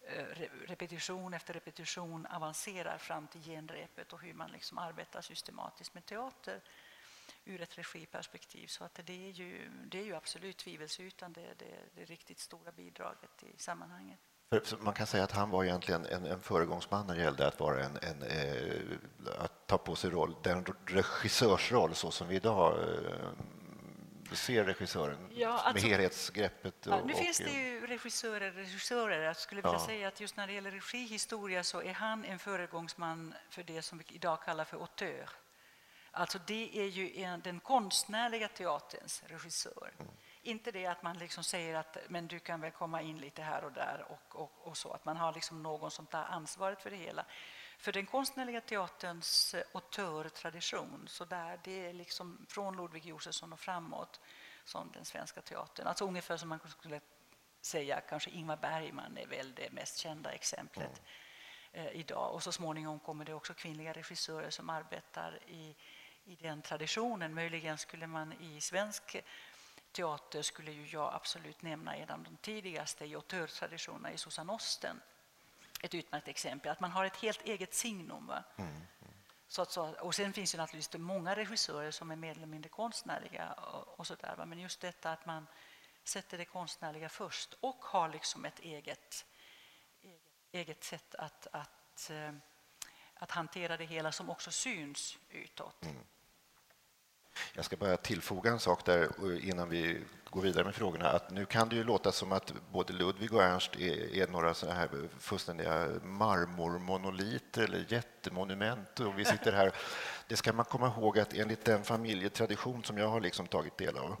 [0.00, 5.94] eh, re- repetition efter repetition avancerar fram till genrepet och hur man liksom arbetar systematiskt
[5.94, 6.60] med teater
[7.48, 8.66] ur ett regiperspektiv.
[8.66, 12.72] Så att det, är ju, det är ju absolut tvivelsutan det, det, det riktigt stora
[12.72, 14.18] bidraget i sammanhanget.
[14.78, 17.84] Man kan säga att han var egentligen en, en föregångsman när det gällde att, vara
[17.84, 18.98] en, en, eh,
[19.38, 23.28] att ta på sig roll, den regissörsroll så som vi idag eh,
[24.32, 26.86] ser regissören Ja, med alltså- helhetsgreppet.
[26.86, 29.22] Och, Ja, nu och, finns det ju regissörer, regissörer.
[29.22, 29.86] Jag skulle vilja Ja.
[29.86, 33.98] säga att just när det gäller regihistoria så är han en föregångsman för det som
[33.98, 35.30] vi idag kallar för auteur.
[36.18, 39.92] Alltså det är ju en, den konstnärliga teaterns regissör.
[40.42, 43.64] Inte det att man liksom säger att men du kan väl komma in lite här
[43.64, 44.92] och där och, och, och så.
[44.92, 47.24] Att man har liksom någon som tar ansvaret för det hela.
[47.78, 53.60] För den konstnärliga teaterns eh, auteurtradition, så där, det är liksom från Ludvig Josefsson och
[53.60, 54.20] framåt
[54.64, 55.86] som den svenska teatern.
[55.86, 57.00] Alltså ungefär som man skulle
[57.60, 61.02] säga, kanske Ingmar Bergman är väl det mest kända exemplet
[61.72, 62.34] eh, idag.
[62.34, 65.76] Och så småningom kommer det också kvinnliga regissörer som arbetar i,
[66.28, 67.34] i den traditionen.
[67.34, 69.16] Möjligen skulle man i svensk
[69.92, 75.00] teater skulle ju jag absolut nämna en av de tidigaste i auteurtraditionerna i Susanne Osten.
[75.82, 78.26] Ett utmärkt exempel, att man har ett helt eget signum.
[78.26, 78.44] Va?
[79.48, 82.46] Så att, så, och sen finns det naturligtvis det många regissörer som är mer eller
[82.46, 83.52] mindre konstnärliga.
[83.52, 84.44] Och, och så där?
[84.46, 85.46] Men just detta att man
[86.04, 89.26] sätter det konstnärliga först och har liksom ett eget,
[90.02, 90.20] eget,
[90.52, 92.32] eget sätt att, att, eh,
[93.14, 95.84] att hantera det hela som också syns utåt.
[97.52, 99.08] Jag ska bara tillfoga en sak där
[99.44, 101.08] innan vi går vidare med frågorna.
[101.08, 104.54] Att nu kan det ju låta som att både Ludvig och Ernst är, är några
[104.54, 109.00] så här fullständiga marmormonoliter eller jättemonument.
[109.00, 109.72] Och vi sitter här.
[110.26, 113.96] Det ska man komma ihåg att enligt den familjetradition som jag har liksom tagit del
[113.96, 114.16] av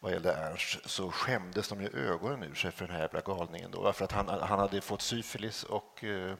[0.00, 3.70] vad gällde Ernst så skämdes de ju ögonen ur sig för den här jävla galningen.
[3.70, 6.34] Då, för att han, han hade fått syfilis och, eh,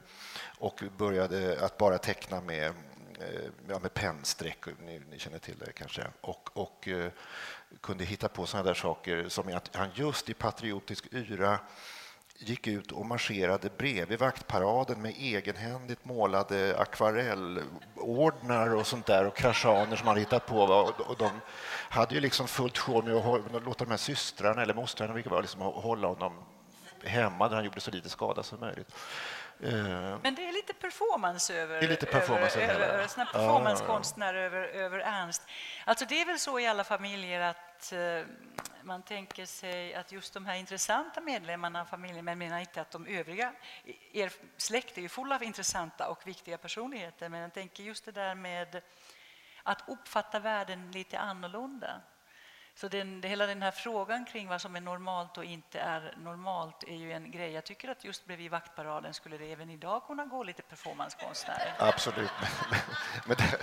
[0.59, 2.73] och började att bara teckna med
[3.19, 7.11] Eh, ja, med pennstreck, ni, ni känner till det kanske, och, och eh,
[7.81, 11.59] kunde hitta på sådana där saker som att han just i patriotisk yra
[12.37, 19.95] gick ut och marscherade bredvid vaktparaden med egenhändigt målade akvarellordnar och sånt där och kraschaner
[19.95, 20.59] som han hittat på.
[20.59, 21.29] Och, de
[21.89, 23.15] hade ju liksom fullt sjå med
[23.55, 26.33] att låta de här systrarna eller mostrarna vilka var, liksom, hålla honom
[27.03, 28.95] hemma där han gjorde så lite skada som möjligt.
[29.63, 33.27] Eh, Men det är lite performance över, Det är lite performance över, över över, såna
[33.33, 35.41] Ja, performancekonstnär över, över Ernst.
[35.85, 38.25] Alltså det är väl så i alla familjer att eh,
[38.83, 42.91] man tänker sig att just de här intressanta medlemmarna av familjen, men menar inte att
[42.91, 43.53] de övriga,
[44.11, 48.11] er släkt är ju full av intressanta och viktiga personligheter, men jag tänker just det
[48.11, 48.81] där med
[49.63, 52.01] att uppfatta världen lite annorlunda.
[52.75, 56.83] Så den, hela den här frågan kring vad som är normalt och inte är normalt
[56.83, 57.51] är ju en grej.
[57.51, 61.73] Jag tycker att just bredvid vaktparaden skulle det även idag kunna gå lite performancekonstnärer.
[61.79, 62.31] Absolut.
[63.25, 63.57] Men, det,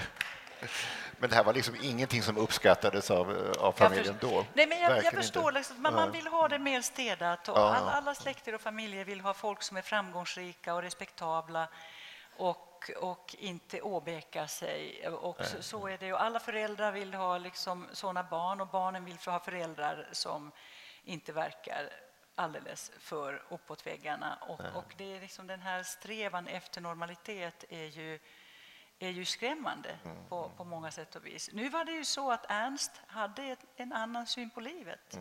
[1.18, 4.44] men det här var liksom ingenting som uppskattades av, av familjen jag då.
[4.54, 7.48] Nej, men jag, jag förstår, liksom, man, man vill ha det mer städat.
[7.48, 11.68] Och alla, alla släkter och familjer vill ha folk som är framgångsrika och respektabla
[12.36, 15.08] och, och inte åbäkar sig.
[15.08, 16.12] Och så, så är det.
[16.12, 20.52] Och alla föräldrar vill ha liksom sådana barn och barnen vill ha föräldrar som
[21.04, 21.92] inte verkar
[22.34, 24.38] alldeles för uppåt väggarna.
[24.40, 28.18] Och, och det är liksom den här strävan efter normalitet är ju
[28.98, 31.50] är ju skrämmande på, på många sätt och vis.
[31.52, 35.18] Nu var det ju så att Ernst hade ett, en annan syn på livet.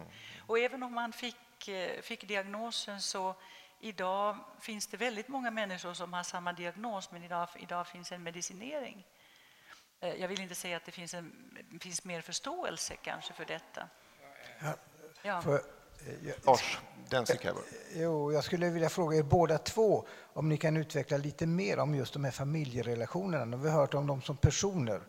[0.48, 3.36] Och även om han fick, eh, fick diagnosen så
[3.82, 8.24] idag finns det väldigt många människor som har samma diagnos men idag, idag finns en
[8.24, 9.06] medicinering.
[10.00, 13.88] Eh, Jag vill inte säga att det finns, en, finns mer förståelse kanske för detta.
[15.24, 15.42] Ja.
[15.42, 16.80] För, eh, jag, Lars,
[17.10, 17.66] den sticker jag bara.
[17.94, 21.96] jo, jag skulle vilja fråga er båda två om ni kan utveckla lite mer om
[21.96, 23.46] just de här familjerelationerna.
[23.46, 25.02] Nu har vi hört om dem som personer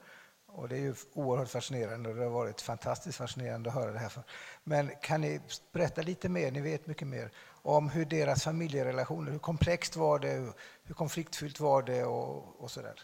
[0.46, 3.98] och det är ju oerhört fascinerande och det har varit fantastiskt fascinerande att höra det
[3.98, 4.08] här.
[4.08, 4.22] för-
[4.64, 5.40] Men kan ni
[5.72, 7.30] berätta lite mer, ni vet mycket mer,
[7.62, 10.52] om hur deras familjerelationer, hur komplext var det,
[10.84, 13.00] hur- konfliktfyllt var det och, och sådär?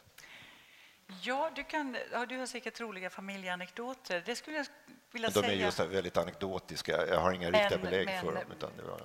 [1.22, 4.22] Ja, du, kan, ja, du har säkert roliga familjeanekdoter.
[4.26, 4.66] Det skulle jag
[5.12, 5.64] vilja De är säga.
[5.66, 7.06] just väldigt anekdotiska.
[7.06, 8.52] Jag har inga Men- riktiga belägg men- för dem.
[8.56, 9.00] Utan det var,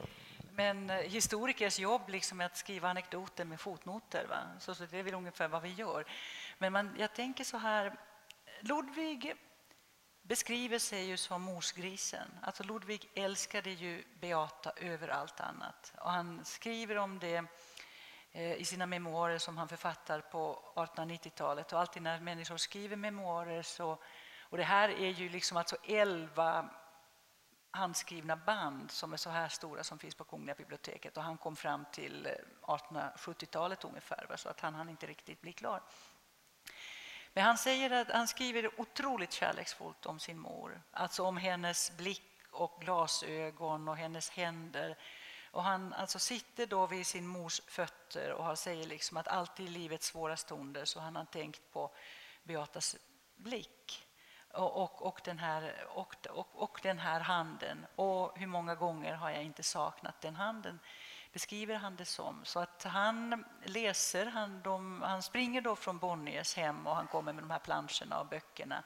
[0.55, 4.25] Men historikers jobb liksom är att skriva anekdoter med fotnoter.
[4.29, 4.37] Va?
[4.59, 6.05] Så, så det är väl ungefär vad vi gör.
[6.57, 7.93] Men man, jag tänker så här,
[8.61, 9.33] Ludvig
[10.23, 12.27] beskriver sig ju som morsgrisen.
[12.41, 15.93] Alltså Ludvig älskade ju Beata över allt annat.
[15.97, 17.45] Och han skriver om det
[18.31, 21.73] eh, i sina memoarer som han författar på 1890-talet.
[21.73, 23.97] Och alltid när människor skriver memoarer så...
[24.39, 26.69] Och det här är ju liksom alltså elva
[27.71, 31.17] handskrivna band som är så här stora som finns på Kungliga biblioteket.
[31.17, 35.53] Och han kom fram till eh, 1870-talet ungefär, så att han hann inte riktigt bli
[35.53, 35.81] klar.
[37.33, 40.81] Men han, säger att, han skriver otroligt kärleksfullt om sin mor.
[40.91, 44.97] Alltså om hennes blick och glasögon och hennes händer.
[45.51, 49.69] Och han alltså sitter då vid sin mors fötter och säger liksom att alltid i
[49.69, 51.91] livets svåra stunder så han har tänkt på
[52.43, 52.95] Beatas
[53.35, 54.05] blick
[54.53, 57.85] och, och, och, den här, och, och, och den här handen.
[57.95, 60.79] Och hur många gånger har jag inte saknat den handen?
[61.33, 62.45] Beskriver han det som.
[62.45, 67.33] Så att han läser, han, de, han springer då från Bonniers hem och han kommer
[67.33, 68.83] med de här planscherna och böckerna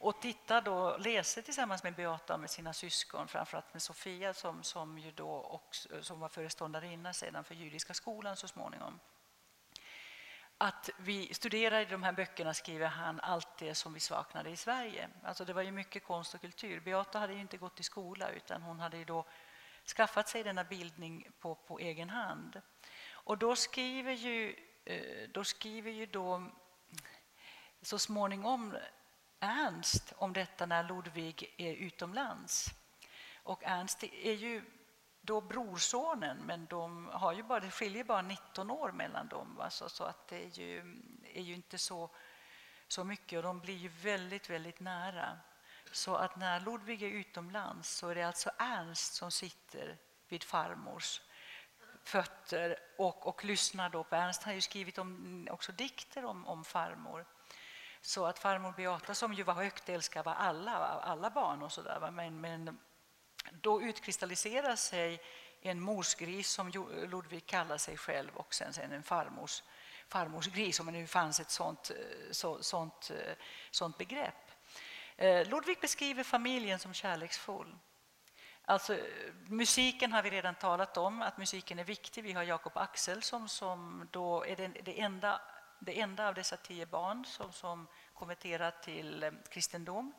[0.00, 4.62] och tittar då, läser tillsammans med Beata och med sina syskon, framförallt med Sofia som,
[4.62, 9.00] som, ju då också, som var föreståndarinna sedan för judiska skolan så småningom.
[10.58, 14.56] Att vi studerar i de här böckerna skriver han allt det som vi saknade i
[14.56, 15.08] Sverige.
[15.22, 16.80] Alltså det var ju mycket konst och kultur.
[16.80, 19.24] Beata hade ju inte gått i skola utan hon hade ju då
[19.86, 22.60] skaffat sig denna bildning på, på egen hand.
[23.10, 26.46] Och då skriver ju eh, då, skriver ju då
[27.82, 28.76] så småningom
[29.40, 32.70] Ernst om detta när Ludvig är utomlands.
[33.42, 34.62] Och Ernst är ju
[35.20, 39.60] då brorsonen, men de har ju bara, det skiljer bara 19 år mellan dem.
[39.60, 40.96] Alltså, så att det är ju,
[41.34, 42.10] är ju inte så,
[42.88, 45.38] så mycket och de blir ju väldigt, väldigt nära.
[45.92, 51.20] Så att när Ludvig är utomlands så är det alltså Ernst som sitter vid farmors
[52.02, 56.64] fötter och, och lyssnar då på Ernst har ju skrivit om, också dikter om, om
[56.64, 57.26] farmor.
[58.00, 62.10] Så att farmor Beata, som ju var högt älskad av alla, alla barn och sådär,
[62.10, 62.78] men, men
[63.50, 65.20] då utkristalliserar sig
[65.60, 66.70] en morsgris som
[67.10, 69.62] Ludvig kallar sig själv och sen, sen en farmors,
[70.08, 71.90] farmors gris, om det nu fanns ett sånt,
[72.30, 73.10] så, sånt,
[73.70, 74.49] sånt begrepp.
[75.20, 77.76] Eh, Ludvig beskriver familjen som kärleksfull.
[78.64, 78.98] Alltså,
[79.46, 82.24] musiken har vi redan talat om, att musiken är viktig.
[82.24, 85.40] Vi har Jakob Axel som, som då är det, det, enda,
[85.80, 90.12] det enda av dessa tio barn som, som konverterar till eh, kristendom.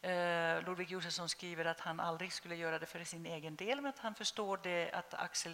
[0.00, 3.88] Eh, Ludvig Josefsson skriver att han aldrig skulle göra det för sin egen del, men
[3.90, 5.52] att han förstår det att Axel,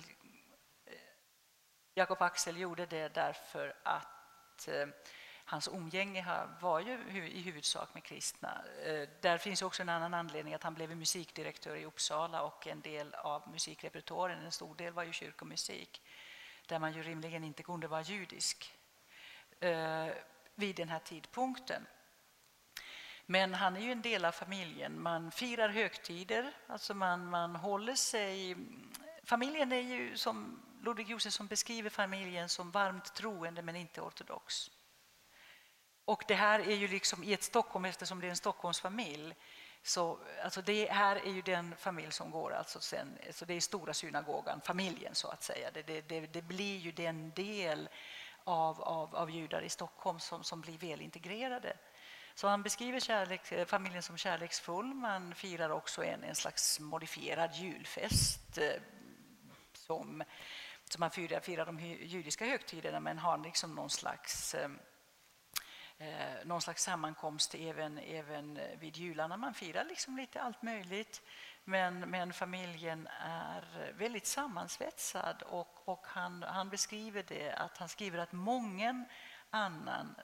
[0.84, 0.92] eh,
[1.94, 4.68] Jakob Axel gjorde det därför att
[5.50, 8.62] hans umgänge var ju i huvudsak med kristna.
[8.84, 12.80] Eh, där finns också en annan anledning att han blev musikdirektör i Uppsala och en
[12.80, 16.02] del av musikrepertoaren, en stor del var ju kyrkomusik
[16.66, 18.74] där man ju rimligen inte kunde vara judisk
[19.60, 20.06] eh,
[20.54, 21.86] vid den här tidpunkten.
[23.26, 25.02] Men han är ju en del av familjen.
[25.02, 28.56] Man firar högtider, alltså man, man håller sig...
[29.24, 34.70] Familjen är ju, som Ludvig Josefsson beskriver familjen som varmt troende men inte ortodox.
[36.08, 39.34] Och det här är ju liksom i ett Stockholm, eftersom det är en Stockholmsfamilj,
[39.82, 43.60] så alltså det här är ju den familj som går, alltså sen, så det är
[43.60, 45.70] stora synagogan, familjen så att säga.
[45.70, 47.88] Det, det, det blir ju den del
[48.44, 51.76] av, av, av judar i Stockholm som, som blir välintegrerade.
[52.34, 54.86] Så han beskriver kärlek, familjen som kärleksfull.
[54.86, 58.82] Man firar också en, en slags modifierad julfest eh,
[59.72, 60.24] som,
[60.84, 64.68] som man firar, firar de judiska högtiderna men har liksom någon slags eh,
[65.98, 69.36] eh, någon slags sammankomst även, även vid jularna.
[69.36, 71.22] Man firar liksom lite allt möjligt.
[71.64, 78.18] Men, men familjen är väldigt sammansvetsad och, och han, han beskriver det att han skriver
[78.18, 79.04] att många
[79.50, 80.14] annan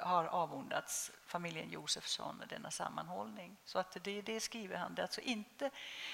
[0.00, 3.56] har avundats familjen Josefsson denna sammanhållning.
[3.64, 4.94] Så att det, det skriver han.
[4.94, 5.70] Det är, alltså inte,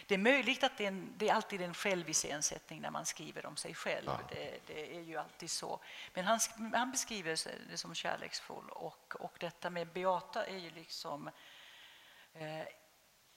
[0.07, 3.47] det är möjligt att det är, en, det är alltid en själviscensättning när man skriver
[3.47, 4.07] om sig själv.
[4.07, 4.21] Ja.
[4.29, 5.81] Det, det, är ju alltid så.
[6.15, 6.39] Men han,
[6.75, 7.39] han beskriver
[7.71, 11.31] det som kärleksfull och, och detta med Beata är ju liksom
[12.33, 12.67] eh,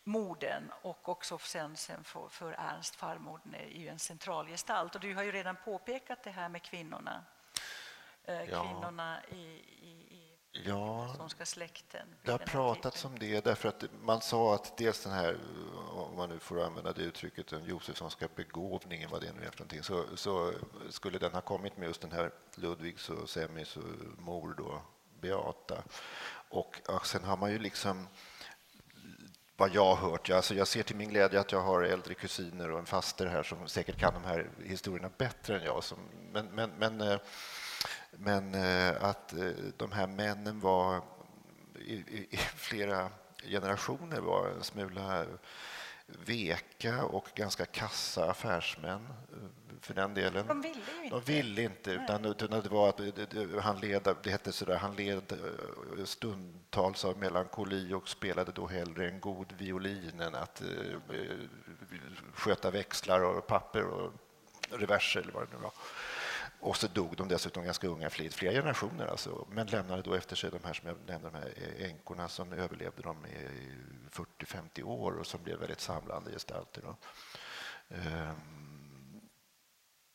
[0.03, 4.95] morden och också sen, sen för, för Ernst, farmodern, är ju en central gestalt.
[4.95, 7.25] Och du har ju redan påpekat det här med kvinnorna
[8.25, 10.19] Eh, kvinnorna i, i,
[10.51, 12.07] i ja, sonska släkten.
[12.23, 15.37] Det har pratats om det därför att man sa att dels den här,
[15.91, 19.59] om man nu får använda det uttrycket, den Josefssonska begåvningen, vad det nu är för
[19.59, 20.53] någonting, så, så
[20.89, 23.77] skulle den ha kommit med just den här Ludvigs och Semmis
[24.17, 24.81] mor då,
[25.21, 25.83] Beata.
[26.49, 28.07] Och, och sen har man ju liksom
[29.57, 30.29] vad jag har hört.
[30.29, 33.43] Alltså jag ser till min glädje att jag har äldre kusiner och en faster här
[33.43, 35.83] som säkert kan de här historierna bättre än jag.
[35.83, 35.99] Som,
[36.31, 37.19] men, men, men eh,
[38.11, 41.01] men eh, att eh, de här männen var
[41.79, 43.09] i, i, flera
[43.43, 45.25] generationer var en smula
[46.07, 49.07] veka och ganska kassa affärsmän
[49.81, 50.47] för den delen.
[50.47, 51.15] De ville ju inte.
[51.15, 52.99] De ville inte, utan, utan det var att
[53.63, 59.09] han led, det hette sådär, han led eh, stundtals av melankoli och spelade då hellre
[59.09, 60.67] en god violin än att eh,
[62.33, 64.11] sköta växlar och papper och
[64.69, 65.73] reverser eller vad det nu var.
[66.63, 70.51] Och så dog de dessutom ganska unga, flera generationer, alltså, men lämnade då efter sig
[70.51, 73.47] de här som jag nämnde, de här änkorna som överlevde dem i
[74.11, 76.81] 40-50 år och som blev väldigt samlande gestalter.
[76.81, 76.95] Då.
[77.95, 79.21] Ehm,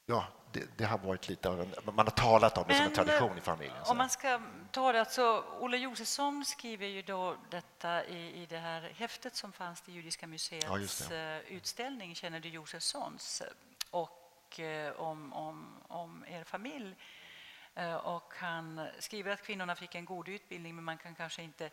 [0.06, 2.86] ja, det, det, har varit lite av en, man har talat om det men, som
[2.86, 3.84] en tradition i familjen.
[3.84, 3.90] Så.
[3.90, 8.58] Om man ska ta det, alltså, Olle Josefsson skriver ju då detta i, i det
[8.58, 13.42] här häftet som fanns till Judiska museets ja, eh, utställning Känner du Josefssons?
[13.90, 14.17] Och
[14.48, 16.96] och eh, om, om, om er familj.
[17.74, 21.70] Eh, och han skriver att kvinnorna fick en god utbildning men man kan kanske inte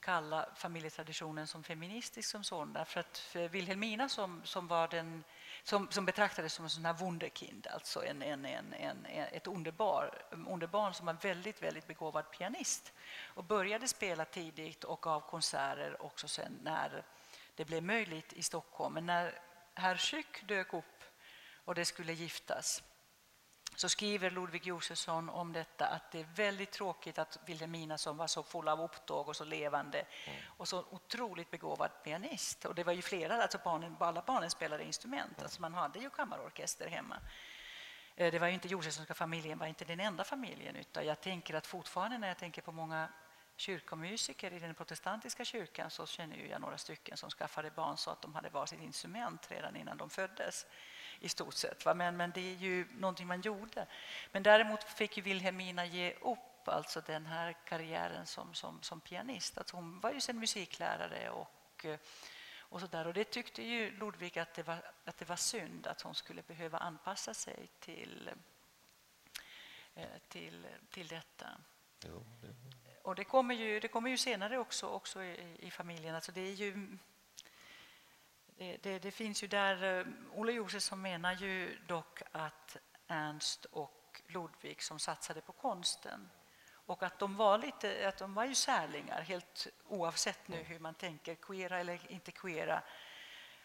[0.00, 2.72] kalla familjetraditionen som feministisk som sådan.
[2.72, 5.24] Därför att för Wilhelmina som, som, var den,
[5.62, 10.22] som, som betraktades som en sån här wunderkind, alltså en, en, en, en, ett underbar,
[10.46, 12.92] underbarn som var väldigt, väldigt begåvad pianist
[13.34, 17.02] och började spela tidigt och gav konserter också sen när
[17.54, 18.94] det blev möjligt i Stockholm.
[18.94, 19.38] Men när
[19.74, 20.97] herr Schück dök upp
[21.68, 22.82] och det skulle giftas
[23.76, 28.26] så skriver Ludvig Josefsson om detta att det är väldigt tråkigt att Wilhelmina som var
[28.26, 30.40] så full av upptåg och så levande mm.
[30.56, 32.64] och så otroligt begåvad pianist.
[32.64, 35.42] Och det var ju flera, alltså barnen, alla barnen spelade instrument, mm.
[35.42, 37.20] alltså man hade ju kammarorkester hemma.
[38.16, 41.54] Eh, det var ju inte Josefssonska familjen var inte den enda familjen utan jag tänker
[41.54, 43.08] att fortfarande när jag tänker på många
[43.56, 48.22] kyrkomusiker i den protestantiska kyrkan så känner jag några stycken som skaffade barn så att
[48.22, 50.66] de hade varsitt instrument redan innan de föddes
[51.20, 51.84] i stort sett.
[51.84, 51.94] Va?
[51.94, 53.86] Men, men det är ju någonting man gjorde.
[54.32, 59.58] Men däremot fick ju Wilhelmina ge upp alltså den här karriären som, som, som pianist.
[59.58, 61.86] Alltså hon var ju sen musiklärare och,
[62.58, 63.06] och så där.
[63.06, 66.42] Och det tyckte ju Ludvig att det, var, att det var synd att hon skulle
[66.42, 68.30] behöva anpassa sig till,
[69.94, 71.46] eh, till, till detta.
[72.06, 72.54] Jo, det...
[73.02, 76.14] Och det kommer, ju, det kommer ju senare också, också i, i familjen.
[76.14, 76.98] Alltså det är ju
[78.58, 82.76] det, det, det, finns ju där, eh, Olle Josefsson menar ju dock att
[83.08, 86.30] Ernst och Ludvig som satsade på konsten
[86.70, 90.94] och att de var, lite, att de var ju särlingar helt oavsett nu hur man
[90.94, 92.82] tänker, queera eller inte queera.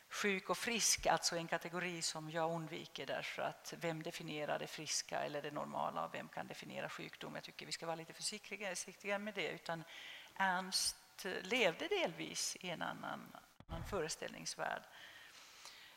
[0.09, 5.19] Sjuk och frisk, alltså en kategori som jag undviker därför att vem definierar det friska
[5.19, 7.35] eller det normala och vem kan definiera sjukdom?
[7.35, 9.51] Jag tycker vi ska vara lite försiktiga med det.
[9.51, 9.83] Utan
[10.35, 13.35] Ernst levde delvis i en annan
[13.73, 14.81] annan föreställningsvärld.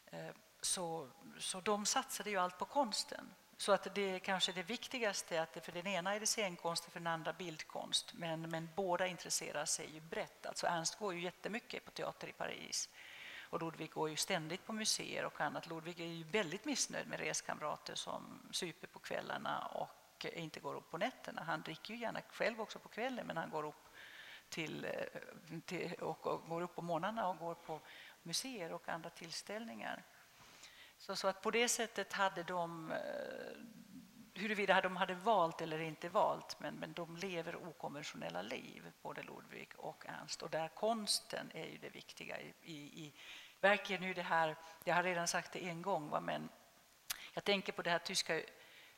[0.07, 1.09] Eh, så,
[1.39, 3.35] så de satsade ju allt på konsten.
[3.57, 6.86] Så att det är kanske det viktigaste, att det, för den ena är det scenkonst
[6.86, 8.15] och för den andra bildkonst.
[8.15, 10.47] Men, men båda intresserar sig ju brett.
[10.47, 12.89] Alltså Ernst går ju jättemycket på teater i Paris.
[13.51, 15.66] Och Ludvig går ju ständigt på museer och annat.
[15.66, 20.90] Ludvig är ju väldigt missnöjd med reskamrater som super på kvällarna och inte går upp
[20.90, 21.43] på nätterna.
[21.43, 23.85] Han dricker ju gärna själv också på kvällen men han går upp
[24.48, 27.81] till, eh, till, och, och, går upp på morgnarna och går på
[28.23, 30.02] museer och andra tillställningar.
[30.98, 32.98] Så, så att på det sättet hade de, eh,
[34.35, 39.68] huruvida de hade valt eller inte valt, men, men de lever okonventionella liv, både Ludvig
[39.77, 40.43] och Ernst.
[40.43, 43.12] Och där konsten är ju det viktiga i, i, i
[43.60, 46.48] verkligen nu det här, jag har redan sagt det en gång, va, men
[47.32, 48.43] jag tänker på det här tyska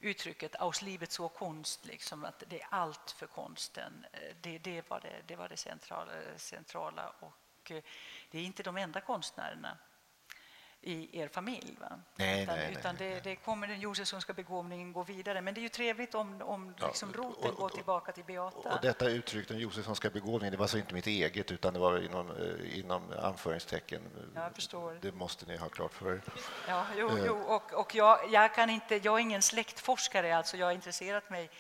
[0.01, 4.07] uttrycket aus livet så konst, liksom, att det är allt för konsten.
[4.13, 7.83] Eh, det, det, var, det, det var det centrala, eh, centrala och eh,
[8.31, 9.79] det är inte de enda konstnärerna
[10.83, 11.77] i er familj.
[11.81, 11.89] Va?
[12.17, 15.41] Nej, utan nej, utan nej, det, det, kommer den Josefssonska begåvningen gå vidare.
[15.41, 18.75] Men det är ju trevligt om, om liksom ja, roten och, går tillbaka till Beata.
[18.75, 22.05] Och detta uttryck, den Josefssonska begåvningen, det var alltså inte mitt eget utan det var
[22.05, 24.03] inom, eh, inom anföringstecken.
[24.35, 24.99] Jag förstår.
[25.03, 26.23] Det måste ni ha klart för er.
[26.69, 30.67] Ja, jo, jo, och, och jag, jag, kan inte, jag är ingen släktforskare, alltså jag
[30.67, 31.51] har intresserat mig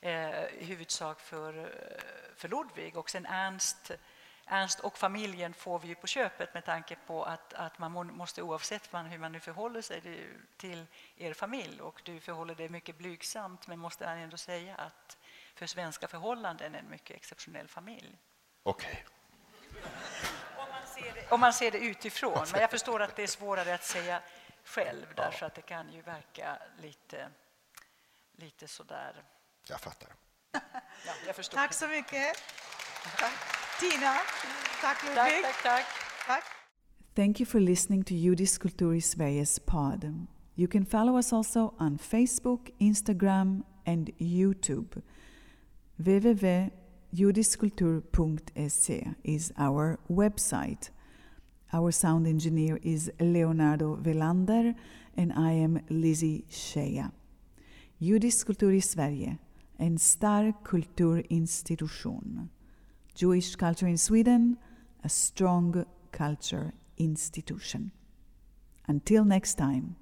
[0.00, 0.12] eh,
[0.44, 1.66] i huvudsak för, eh,
[2.36, 3.92] för Ludvig och sen Ernst
[4.48, 8.92] Ernst och familjen får vi på köpet med tanke på att, att man måste oavsett
[8.92, 10.86] man, hur man nu förhåller sig till
[11.16, 15.16] er familj och du förhåller dig mycket blygsamt men måste ändå säga att
[15.54, 18.18] för svenska förhållanden är en mycket exceptionell familj.
[18.62, 19.04] Okej.
[19.06, 19.16] Okay.
[21.30, 24.22] Om, man ser det utifrån, men jag förstår att det är svårare att säga
[24.64, 25.46] själv därför ja.
[25.46, 27.30] att det kan ju verka lite,
[28.32, 29.24] lite sådär...
[29.68, 30.08] Jag fattar.
[30.52, 31.58] Ja, jag förstår.
[31.58, 32.36] Tack så mycket.
[33.18, 33.65] Tack.
[33.80, 34.14] Tina.
[34.80, 35.42] Tack Ludvig.
[35.42, 35.84] Tack, tack, tack.
[36.26, 36.44] tack.
[37.14, 40.04] Thank you for listening to Judis Kultur Sveriges pod.
[40.54, 45.02] You can follow us also on Facebook, Instagram and YouTube.
[46.02, 46.70] www
[47.16, 50.90] Judiskultur.se is our website.
[51.72, 54.74] Our sound engineer is Leonardo Velander
[55.16, 57.06] and I am Lizzie Shea.
[57.98, 59.38] Judisk kultur i Sverige,
[59.78, 62.50] en stark kulturinstitution.
[63.16, 64.58] Jewish culture in Sweden,
[65.02, 67.90] a strong culture institution.
[68.86, 69.96] Until next time.